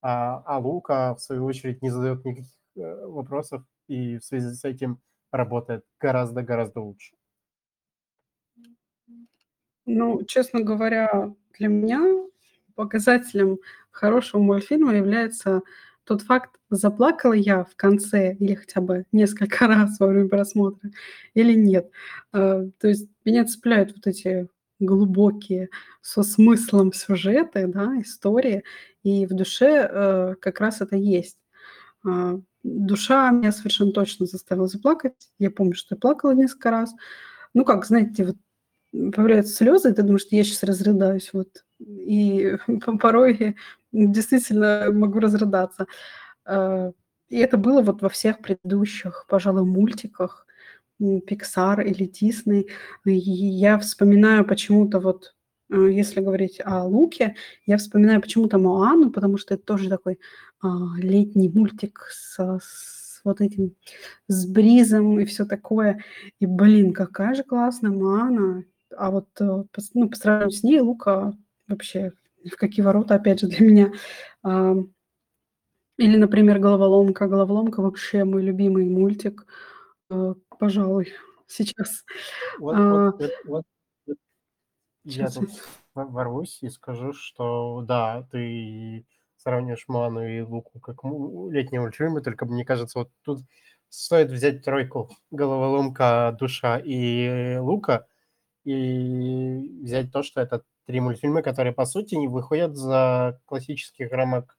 [0.01, 4.63] А, а Лука, в свою очередь, не задает никаких э, вопросов и в связи с
[4.63, 4.99] этим
[5.31, 7.15] работает гораздо-гораздо лучше.
[9.85, 12.01] Ну, честно говоря, для меня
[12.75, 13.59] показателем
[13.91, 15.61] хорошего мультфильма является
[16.05, 20.89] тот факт, заплакала я в конце или хотя бы несколько раз во время просмотра
[21.33, 21.89] или нет.
[22.33, 24.47] Э, то есть меня цепляют вот эти
[24.79, 25.69] глубокие,
[26.01, 28.63] со смыслом сюжеты, да, истории,
[29.03, 31.37] и в душе э, как раз это есть.
[32.63, 35.13] Душа меня совершенно точно заставила заплакать.
[35.39, 36.93] Я помню, что я плакала несколько раз.
[37.53, 38.37] Ну, как, знаете, вот
[39.13, 41.31] появляются слезы, и ты думаешь, что я сейчас разрыдаюсь.
[41.33, 41.49] Вот.
[41.79, 42.57] И
[43.01, 43.55] порой
[43.91, 45.87] действительно могу разрыдаться.
[46.45, 46.91] А,
[47.29, 50.45] и это было вот во всех предыдущих, пожалуй, мультиках
[51.01, 52.69] Pixar или Disney.
[53.05, 55.35] И я вспоминаю почему-то вот,
[55.69, 57.35] э, если говорить о Луке,
[57.65, 60.19] я вспоминаю почему-то Моану, потому что это тоже такой
[60.97, 63.75] летний мультик со, с вот этим,
[64.27, 66.03] с бризом и все такое.
[66.39, 68.65] И, блин, какая же классная Моана.
[68.95, 69.63] А вот э,
[69.93, 71.33] ну, по сравнению с ней Лука
[71.67, 72.13] вообще
[72.45, 73.93] в какие ворота, опять же, для меня.
[74.43, 74.75] А,
[75.97, 77.27] или, например, «Головоломка».
[77.27, 79.45] «Головоломка» вообще мой любимый мультик,
[80.09, 81.13] э, пожалуй,
[81.47, 82.03] сейчас.
[82.59, 83.63] Вот, А, вот, вот,
[84.07, 84.17] вот
[85.05, 85.49] я сейчас тут
[85.93, 89.05] ворвусь и скажу, что да, ты
[89.43, 93.41] сравниваешь Моану и Луку как му- летние мультфильмы, только мне кажется, вот тут
[93.89, 98.07] стоит взять тройку «Головоломка», «Душа» и «Лука»
[98.65, 104.57] и взять то, что это три мультфильма, которые, по сути, не выходят за классических рамок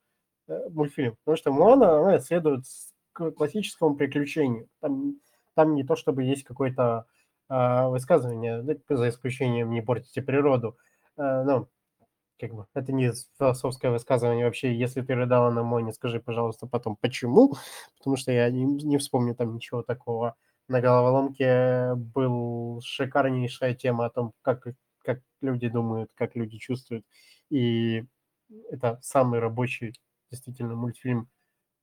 [0.49, 1.17] э, мультфильмов.
[1.25, 2.65] Потому что Моана, она следует
[3.13, 4.69] классическому приключению.
[4.81, 5.17] Там,
[5.55, 7.07] там не то, чтобы есть какое-то
[7.49, 10.77] э, высказывание, за исключением «не портите природу».
[11.17, 11.69] Э, ну,
[12.49, 14.75] как бы, это не философское высказывание вообще.
[14.75, 17.55] Если ты рыдала на Моне, скажи, пожалуйста, потом, почему?
[17.99, 20.37] Потому что я не, не вспомню там ничего такого.
[20.69, 24.67] На головоломке был шикарнейшая тема о том, как,
[25.03, 27.05] как люди думают, как люди чувствуют.
[27.51, 28.05] И
[28.71, 29.95] это самый рабочий
[30.31, 31.29] действительно мультфильм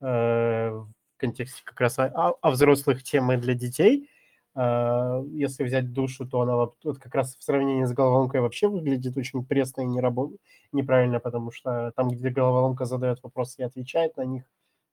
[0.01, 4.09] э, в контексте как раз о, о взрослых тем и для детей.
[4.55, 9.17] Э, если взять душу, то она вот, как раз в сравнении с головоломкой вообще выглядит
[9.17, 10.35] очень пресно и не рабо-
[10.73, 14.43] неправильно, потому что там, где головоломка задает вопросы и отвечает на них,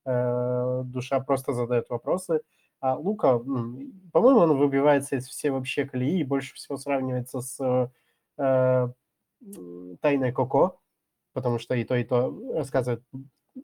[0.07, 2.43] э, душа просто задает вопросы.
[2.81, 3.39] А Лука,
[4.13, 7.91] по-моему, он выбивается из всей вообще колеи и больше всего сравнивается с
[8.39, 8.89] э,
[10.01, 10.81] «Тайной Коко»,
[11.33, 13.03] потому что и то, и то рассказывает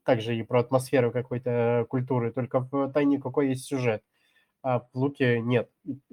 [0.04, 4.02] также и про атмосферу какой-то культуры, только в «Тайне Коко» есть сюжет,
[4.64, 5.70] а в «Луке» нет.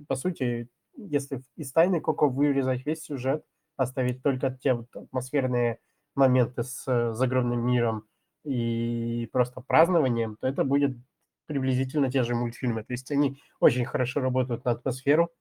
[0.10, 3.46] По сути, если из «Тайны Коко» вырезать весь сюжет,
[3.78, 5.80] оставить только те вот атмосферные
[6.16, 8.04] моменты с э, загробным миром
[8.44, 10.98] и просто празднованием, то это будет
[11.46, 12.84] приблизительно те же мультфильмы.
[12.84, 15.32] То есть они очень хорошо работают на атмосферу,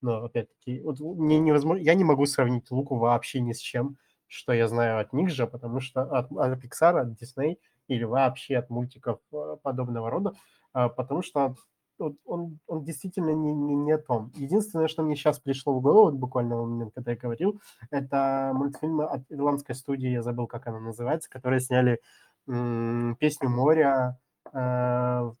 [0.00, 4.54] но опять-таки вот мне невозможно, я не могу сравнить Луку вообще ни с чем, что
[4.54, 7.58] я знаю от них же, потому что от, от Pixar, от Disney
[7.88, 10.32] или вообще от мультиков э, подобного рода,
[10.72, 11.56] а, потому что
[11.98, 14.32] вот он, он действительно не, не, не о том.
[14.36, 17.60] Единственное, что мне сейчас пришло в голову, вот буквально в момент, когда я говорил,
[17.90, 22.00] это мультфильмы от ирландской студии, я забыл, как она называется, которые сняли
[22.48, 24.18] м, «Песню моря»,
[24.52, 25.32] э,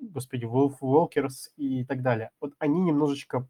[0.00, 2.30] господи, Wolf Walkers и так далее.
[2.40, 3.48] Вот они немножечко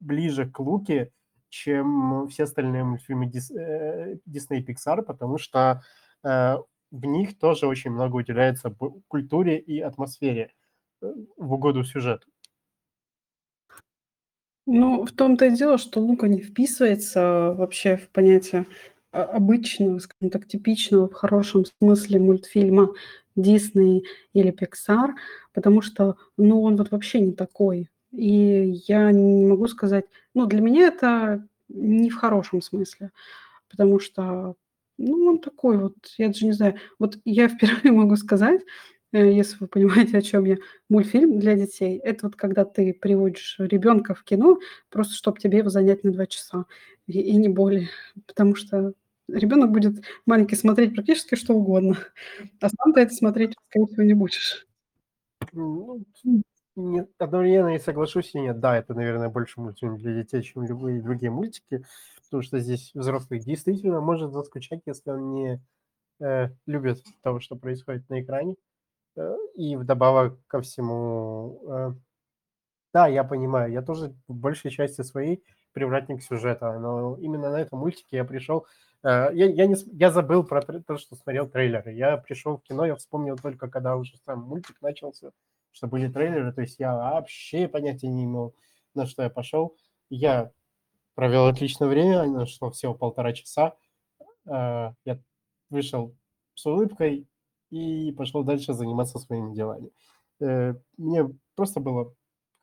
[0.00, 1.12] ближе к Луке,
[1.48, 5.82] чем все остальные мультфильмы Дис, э, Pixar, потому что
[6.24, 6.56] э,
[6.90, 8.74] в них тоже очень много уделяется
[9.08, 10.52] культуре и атмосфере
[11.00, 12.26] в угоду сюжету.
[14.70, 18.66] Ну, в том-то и дело, что Лука не вписывается вообще в понятие
[19.12, 22.92] а, обычного, скажем так, типичного в хорошем смысле мультфильма
[23.34, 24.02] Disney
[24.34, 25.12] или Pixar,
[25.54, 27.88] потому что, ну, он вот вообще не такой.
[28.12, 30.04] И я не могу сказать,
[30.34, 33.10] ну, для меня это не в хорошем смысле,
[33.70, 34.54] потому что,
[34.98, 38.60] ну, он такой вот, я даже не знаю, вот я впервые могу сказать,
[39.12, 40.56] если вы понимаете, о чем я,
[40.88, 41.98] мультфильм для детей.
[41.98, 44.58] Это вот когда ты приводишь ребенка в кино,
[44.90, 46.66] просто чтобы тебе его занять на два часа.
[47.06, 47.88] и, и не более,
[48.26, 48.92] потому что
[49.28, 51.96] ребенок будет маленький смотреть практически что угодно,
[52.60, 54.66] а сам ты это смотреть, скорее всего, не будешь.
[55.52, 56.02] Ну,
[56.76, 58.60] нет, одновременно и соглашусь, и нет.
[58.60, 61.84] Да, это, наверное, больше мультфильм для детей, чем любые другие мультики,
[62.24, 65.60] потому что здесь взрослый действительно может заскучать, если он не
[66.20, 68.54] э, любит того, что происходит на экране.
[69.18, 71.92] Э, и вдобавок ко всему, э,
[72.94, 75.42] да, я понимаю, я тоже в большей части своей
[75.72, 78.66] привратник сюжета, но именно на этом мультике я пришел
[79.02, 81.92] Э, я, я, не, я забыл про то, что смотрел трейлеры.
[81.92, 85.30] Я пришел в кино, я вспомнил только, когда уже сам мультик начался,
[85.72, 88.54] что были трейлеры, то есть я вообще понятия не имел,
[88.94, 89.76] на что я пошел.
[90.10, 90.50] Я
[91.14, 93.74] провел отличное время, что всего полтора часа.
[94.46, 94.94] Я
[95.68, 96.14] вышел
[96.54, 97.26] с улыбкой
[97.70, 99.90] и пошел дальше заниматься своими делами.
[100.40, 102.14] Э, мне просто было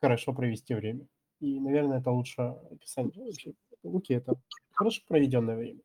[0.01, 1.07] хорошо провести время.
[1.39, 3.23] И, наверное, это лучше описание.
[3.23, 3.53] Вообще,
[3.83, 4.35] Луки– это
[4.71, 5.81] хорошо проведенное время.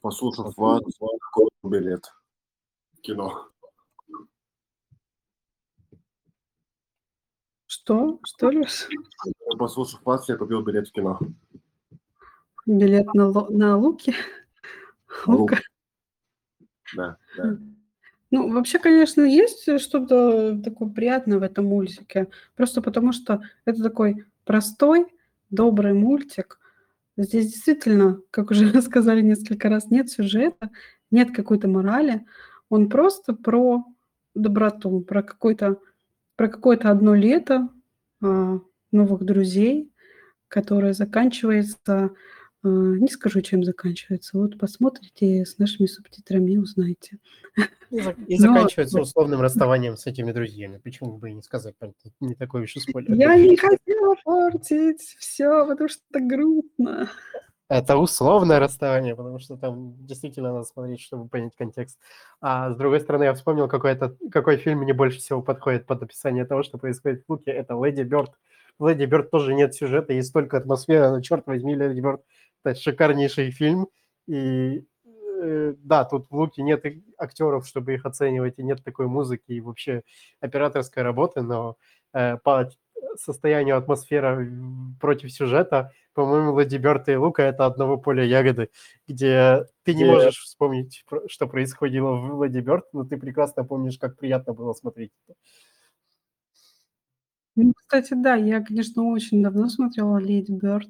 [0.00, 0.82] Послушав вас,
[1.32, 2.12] купил билет
[2.92, 3.48] в кино.
[7.66, 8.20] Что?
[8.24, 8.88] Что, Леш?
[9.58, 11.18] Послушав вас, я купил билет в кино.
[12.64, 14.14] Билет на, на Луки?
[15.26, 15.58] Лука.
[16.96, 17.16] Да.
[18.30, 22.28] Ну, вообще, конечно, есть что-то такое приятное в этом мультике.
[22.56, 25.06] Просто потому что это такой простой,
[25.50, 26.58] добрый мультик–
[27.18, 30.70] Здесь действительно, как уже сказали несколько раз, нет сюжета,
[31.10, 32.24] нет какой-то морали.
[32.70, 33.84] Он просто про
[34.34, 35.78] доброту, про какое-то
[36.36, 37.68] про какое-то одно лето
[38.22, 38.60] а,
[38.92, 39.92] новых друзей,
[40.46, 42.10] которое заканчивается,
[42.62, 44.38] не скажу, чем заканчивается.
[44.38, 47.18] Вот посмотрите с нашими субтитрами и узнаете.
[47.90, 48.54] И, за, и Но...
[48.54, 50.80] заканчивается условным расставанием с этими друзьями.
[50.82, 51.74] Почему бы и не сказать,
[52.20, 53.14] не такой уж и спойлер.
[53.14, 57.08] Я не хотела портить все, потому что это грустно.
[57.70, 61.98] Это условное расставание, потому что там действительно надо смотреть, чтобы понять контекст.
[62.40, 66.02] А с другой стороны, я вспомнил, какой, это, какой фильм мне больше всего подходит под
[66.02, 67.50] описание того, что происходит в Луке.
[67.50, 68.32] Это «Леди Бёрд».
[68.78, 72.22] В «Леди Бёрд» тоже нет сюжета, есть только атмосфера, но, черт возьми, «Леди Бёрд»–
[72.64, 73.88] это шикарнейший фильм.
[74.26, 74.84] И
[75.40, 76.84] Э, да, тут в Луке нет
[77.16, 80.02] актеров, чтобы их оценивать, и нет такой музыки, и вообще
[80.40, 81.76] операторской работы, но
[82.12, 82.70] э, по
[83.16, 84.52] состоянию атмосферы
[85.00, 88.70] против сюжета, по-моему, Лади Бёрта и Лука– это одного поля ягоды,
[89.06, 94.16] где ты не можешь вспомнить, что происходило в Лади Бёрд, но ты прекрасно помнишь, как
[94.16, 95.12] приятно было смотреть.
[97.60, 100.88] Ну, кстати, да, я, конечно, очень давно смотрела «Леди Бёрд»,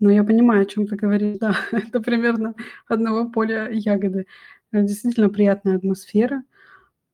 [0.00, 1.38] ну, я понимаю, о чем ты говоришь.
[1.38, 2.54] Да, это примерно
[2.88, 4.26] одного поля ягоды.
[4.72, 6.42] Э, действительно приятная атмосфера.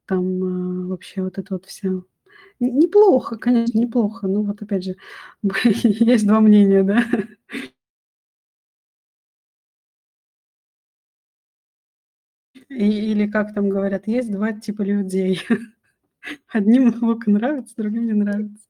[0.06, 2.04] Там э, вообще вот это вот все
[2.60, 4.28] неплохо, конечно, неплохо.
[4.28, 4.96] Ну, вот опять же,
[5.64, 7.04] есть два мнения, да.
[12.68, 15.40] И, или как там говорят, есть два типа людей.
[16.48, 18.66] Одним лук нравится, другим не нравится.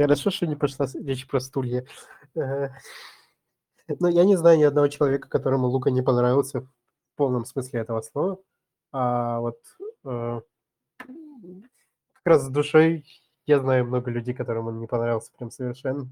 [0.00, 1.84] Хорошо, что не пошла речь про стулья.
[2.34, 2.70] Э,
[3.98, 6.68] ну, я не знаю ни одного человека, которому Лука не понравился в
[7.16, 8.38] полном смысле этого слова.
[8.92, 9.58] А вот
[10.06, 10.40] э,
[10.96, 13.04] как раз с душой
[13.44, 16.08] я знаю много людей, которым он не понравился прям совершенно.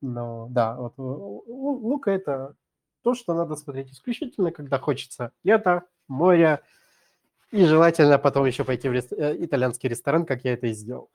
[0.00, 2.56] Но да, вот Лука это
[3.02, 6.62] то, что надо смотреть исключительно, когда хочется лето, море,
[7.52, 8.92] и желательно потом еще пойти в.
[8.92, 11.10] Э, итальянский ресторан, как я это и сделал.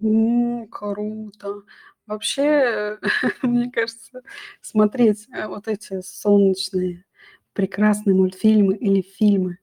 [0.00, 1.62] М, круто.
[2.06, 2.98] Вообще,
[3.42, 4.22] мне кажется,
[4.62, 7.04] смотреть э, вот эти солнечные
[7.52, 9.58] прекрасные мультфильмы или фильмы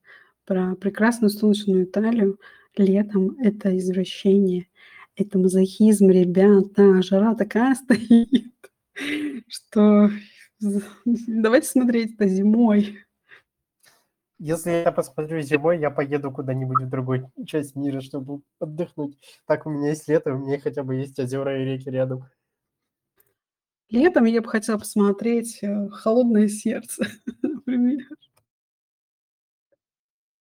[0.45, 2.40] про прекрасную солнечную Италию
[2.78, 4.68] летом- это извращение,
[5.16, 7.02] это мазохизм, ребята.
[7.02, 8.52] Жара такая стоит,
[9.48, 10.10] что
[11.06, 13.05] давайте смотреть это зимой.
[14.47, 19.17] Если я посмотрю зимой, я поеду куда-нибудь в другую часть мира, чтобы отдохнуть.
[19.47, 22.30] Так у меня есть лето, у меня хотя бы есть озера и реки рядом.
[23.89, 27.07] Летом я бы хотела посмотреть э, «Холодное сердце»,
[27.41, 28.07] например.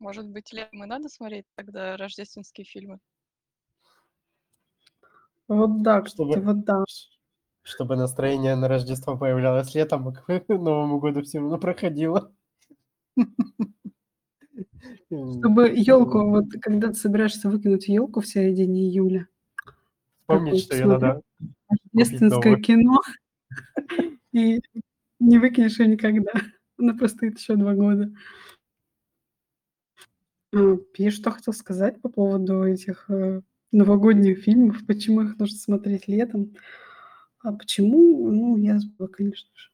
[0.01, 2.99] Может быть, летом и надо смотреть тогда рождественские фильмы?
[5.49, 6.85] Вот да, чтобы, вот да.
[7.63, 12.35] Чтобы настроение на Рождество появлялось летом, а к Новому году все равно проходило.
[15.39, 19.29] Чтобы елку, вот когда ты собираешься выкинуть елку в середине июля.
[20.27, 21.23] Помнить, что ее надо
[21.69, 23.01] Рождественское кино.
[24.33, 24.61] И
[25.21, 26.33] не выкинешь ее никогда.
[26.79, 28.11] Она простоит еще два года.
[30.55, 33.43] А, я что хотел сказать по поводу этих э,
[33.73, 36.55] новогодних фильмов, почему их нужно смотреть летом.
[37.41, 38.31] А почему?
[38.31, 39.74] Ну, я забыла, конечно же.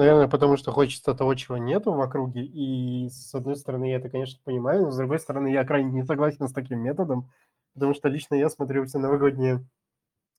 [0.00, 2.42] Наверное, потому что хочется того, чего нету в округе.
[2.42, 6.04] И, с одной стороны, я это, конечно, понимаю, но, с другой стороны, я крайне не
[6.04, 7.30] согласен с таким методом,
[7.74, 9.62] потому что лично я смотрю все новогодние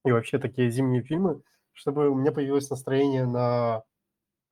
[0.06, 1.42] и вообще такие зимние фильмы,
[1.74, 3.84] чтобы у меня появилось настроение на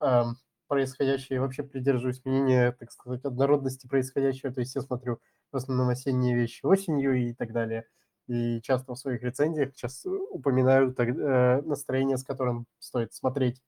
[0.02, 0.36] эм,
[0.68, 5.20] происходящее, вообще придерживаюсь мнения, так сказать, однородности происходящего, то есть я смотрю
[5.52, 7.86] в основном осенние вещи осенью и так далее.
[8.28, 13.60] И часто в своих рецензиях сейчас упоминаю так, э, настроение, с которым стоит смотреть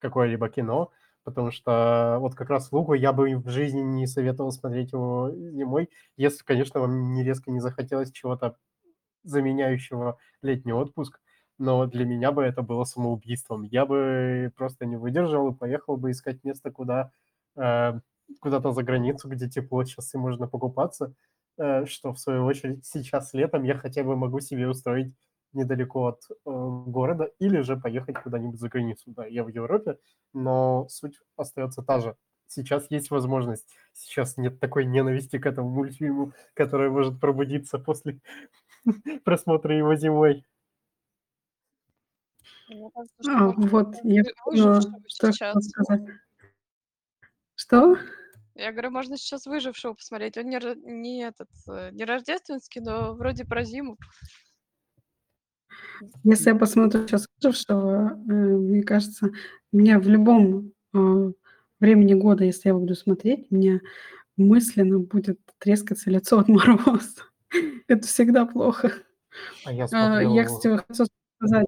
[0.00, 0.90] какое-либо кино,
[1.24, 5.90] потому что вот как раз Лугу я бы в жизни не советовал смотреть его зимой,
[6.16, 8.56] если, конечно, вам не резко не захотелось чего-то
[9.24, 11.20] заменяющего летний отпуск,
[11.58, 13.62] но для меня бы это было самоубийством.
[13.64, 17.10] Я бы просто не выдержал и поехал бы искать место, куда
[17.56, 18.00] э,
[18.40, 21.14] куда-то за границу, где тепло, сейчас и можно покупаться,
[21.58, 25.12] э, что в свою очередь сейчас летом я хотя бы могу себе устроить
[25.52, 29.10] недалеко от э, города, или же поехать куда-нибудь за границу.
[29.12, 29.98] Да, я в Европе,
[30.32, 32.16] но суть остается та же.
[32.46, 33.68] Сейчас есть возможность.
[33.92, 38.20] Сейчас нет такой ненависти к этому мультфильму, которая может пробудиться после
[39.24, 40.44] просмотра его зимой.
[43.26, 46.00] А, вот, я поняла, что сказать.
[47.54, 47.96] Что?
[48.54, 50.36] Я говорю, можно сейчас выжившего посмотреть.
[50.36, 53.96] Он не, не этот, э, не рождественский, но вроде про зиму.
[56.24, 59.30] Если я посмотрю сейчас «Выжившего», э, мне кажется,
[59.72, 61.32] мне в любом э,
[61.80, 63.80] времени года, если я буду смотреть, мне
[64.36, 67.22] мысленно будет трескаться лицо от мороза.
[67.88, 68.92] Это всегда плохо.
[69.64, 70.34] А я А, смотрел...
[70.34, 71.06] Я, кстати, хочу
[71.36, 71.66] сказать,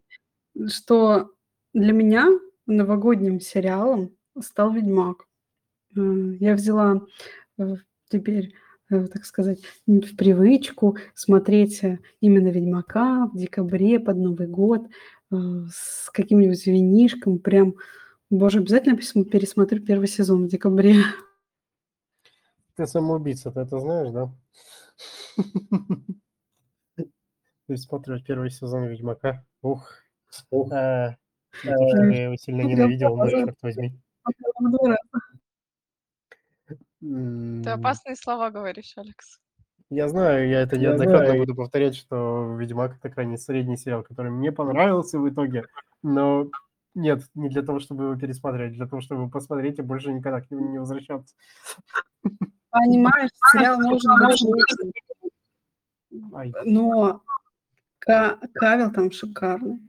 [0.69, 1.31] что
[1.74, 2.28] для меня
[2.66, 5.27] новогодним сериалом стал «Ведьмак».
[5.97, 6.01] Э,
[6.40, 7.02] Я взяла
[8.09, 8.55] теперь,
[8.91, 14.89] так сказать, в привычку смотреть э, именно «Ведьмака» в декабре под Новый год
[15.31, 15.37] э,
[15.73, 17.39] с каким-нибудь винишком.
[17.39, 17.77] Прям,
[18.31, 20.97] боже, обязательно пересмотрю первый сезон в декабре.
[22.75, 24.33] Ты самоубийца, ты это знаешь, да?
[27.77, 29.45] Смотришь первый сезон Ведьмака.
[29.62, 29.89] Ух.
[30.73, 31.15] Э,
[31.53, 34.01] чтобы я его сильно ненавидел, но черт возьми.
[37.01, 39.40] Ты опасные слова говоришь, Алекс.
[39.89, 44.52] Я знаю, я это неоднократно буду повторять, что «Ведьмак»— это крайне средний сериал, который мне
[44.52, 45.66] понравился в итоге,
[46.02, 46.48] но
[46.94, 50.51] нет, не для того, чтобы его пересматривать, для того, чтобы посмотреть и больше никогда к
[50.51, 51.35] нему не возвращаться.
[52.70, 54.06] Понимаешь, сериал лучше,
[56.35, 57.22] Ай, но
[57.98, 59.81] Ка- Кавел там шикарный.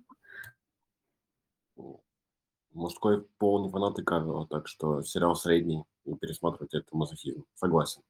[2.74, 7.46] Мужской пол не фанаты Кавела, так что сериал средний, и пересматривать это мазохизм.
[7.56, 8.02] Согласен.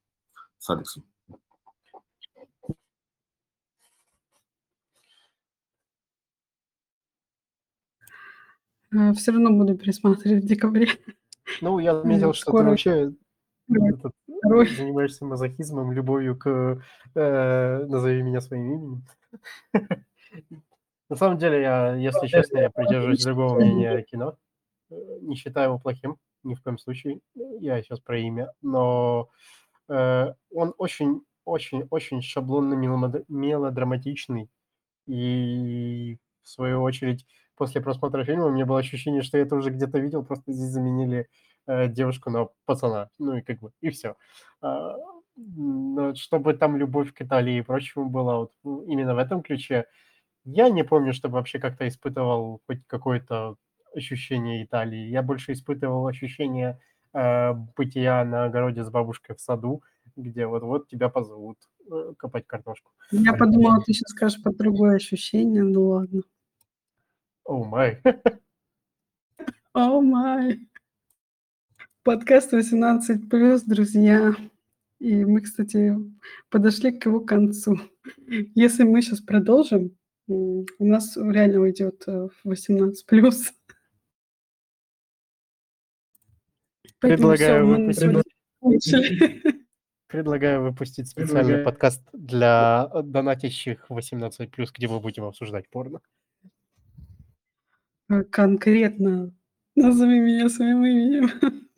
[0.57, 1.03] С Алексом.
[9.15, 10.87] Все равно буду пересматривать в декабре.
[11.61, 13.13] Ну, я заметил, что ты скоро вообще
[13.69, 16.81] второй- этот, занимаешься мазохизмом, любовью к
[17.15, 19.03] э, «Назови меня своим именем».
[21.09, 24.37] На самом деле, я, если честно, я придерживаюсь другого мнения о кино.
[24.89, 27.19] Э, Не считаю его плохим, ни в коем случае.
[27.61, 28.51] Я сейчас про имя.
[28.61, 29.29] Но
[29.89, 34.49] э, он очень, очень, очень шаблонно мелодраматичный.
[35.07, 37.25] И в свою очередь,
[37.55, 40.69] после просмотра фильма у меня было ощущение, что я это уже где-то видел, просто здесь
[40.69, 41.27] заменили
[41.67, 43.09] э, девушку на пацана.
[43.19, 44.15] Ну и как бы, и все.
[45.35, 49.85] Но чтобы там любовь к Италии и прочему была вот ну, именно в этом ключе,
[50.43, 53.55] я не помню, чтобы вообще как-то испытывал хоть какое-то
[53.95, 55.09] ощущение Италии.
[55.09, 56.79] Я больше испытывал ощущение
[57.13, 59.83] э, бытия на огороде с бабушкой в саду,
[60.15, 61.57] где вот-вот тебя позовут
[61.91, 62.91] э, копать картошку.
[63.11, 65.63] Я подумала, ты сейчас скажешь про другое ощущение.
[65.63, 66.21] Ну ладно.
[67.45, 68.01] О май.
[69.73, 70.59] О май.
[72.03, 74.35] Подкаст 18+, друзья.
[74.99, 75.95] И мы, кстати,
[76.49, 77.79] подошли к его концу.
[78.55, 79.97] Если мы сейчас продолжим,
[80.27, 82.51] у нас реально уйдет э, в
[87.01, 88.23] Поэтому Предлагаю мы на
[88.61, 89.43] выпустить,
[90.07, 96.01] предлагаю выпустить специальный подкаст для донатящих 18+, где мы будем обсуждать порно.
[98.07, 99.33] Э, Конкретно
[99.75, 101.29] назови меня своим именем.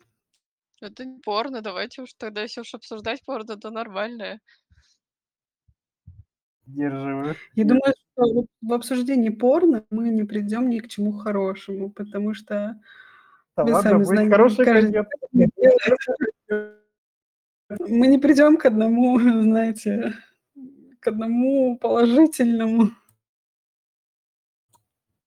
[0.82, 4.42] Это не порно, давайте уж тогда, если уж обсуждать порно, то нормальное.
[6.66, 7.36] Держи.
[7.54, 12.78] Я думаю, что в обсуждении порно мы не придем ни к чему хорошему, потому что
[13.56, 15.48] Да вы ладно, сами будет знаете, хороший каждый конец.
[17.80, 20.14] мы не придем к одному, знаете,
[21.00, 22.90] к одному положительному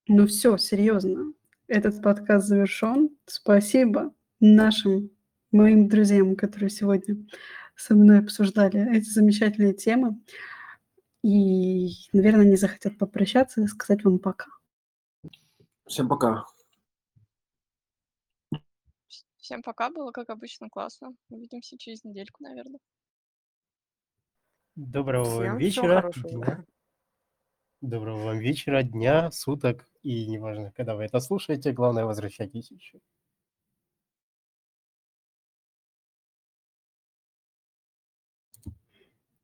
[0.08, 1.32] Ну все, серьезно.
[1.66, 3.10] Этот подкаст завершен.
[3.26, 5.10] Спасибо нашим
[5.50, 7.16] моим друзьям, которые сегодня
[7.76, 10.18] со мной обсуждали эти замечательные темы.
[11.22, 14.46] И, наверное, они захотят попрощаться и сказать вам пока.
[15.86, 16.44] Всем пока.
[19.48, 21.14] Всем пока, было как обычно классно.
[21.30, 22.80] Увидимся через недельку, наверное.
[24.74, 26.12] Доброго вам Всем всего вечера.
[26.12, 26.64] дня.
[27.80, 29.86] Доброго вам вечера, дня, суток.
[30.02, 33.00] И неважно, когда вы это слушаете, главное, возвращайтесь еще.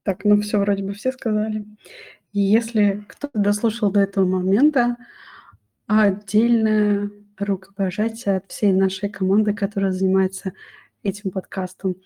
[0.03, 1.65] Так, ну все, вроде бы все сказали.
[2.35, 4.99] Если кто-то дослушал до этого момента,
[5.87, 10.53] отдельное рукопожатие от всей нашей команды, которая занимается
[11.03, 11.97] этим подкастом.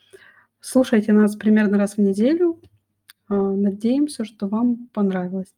[0.60, 2.60] Слушайте нас примерно раз в неделю.
[3.28, 5.54] А, Надеемся, что вам понравилось.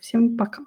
[0.00, 0.64] Всем пока.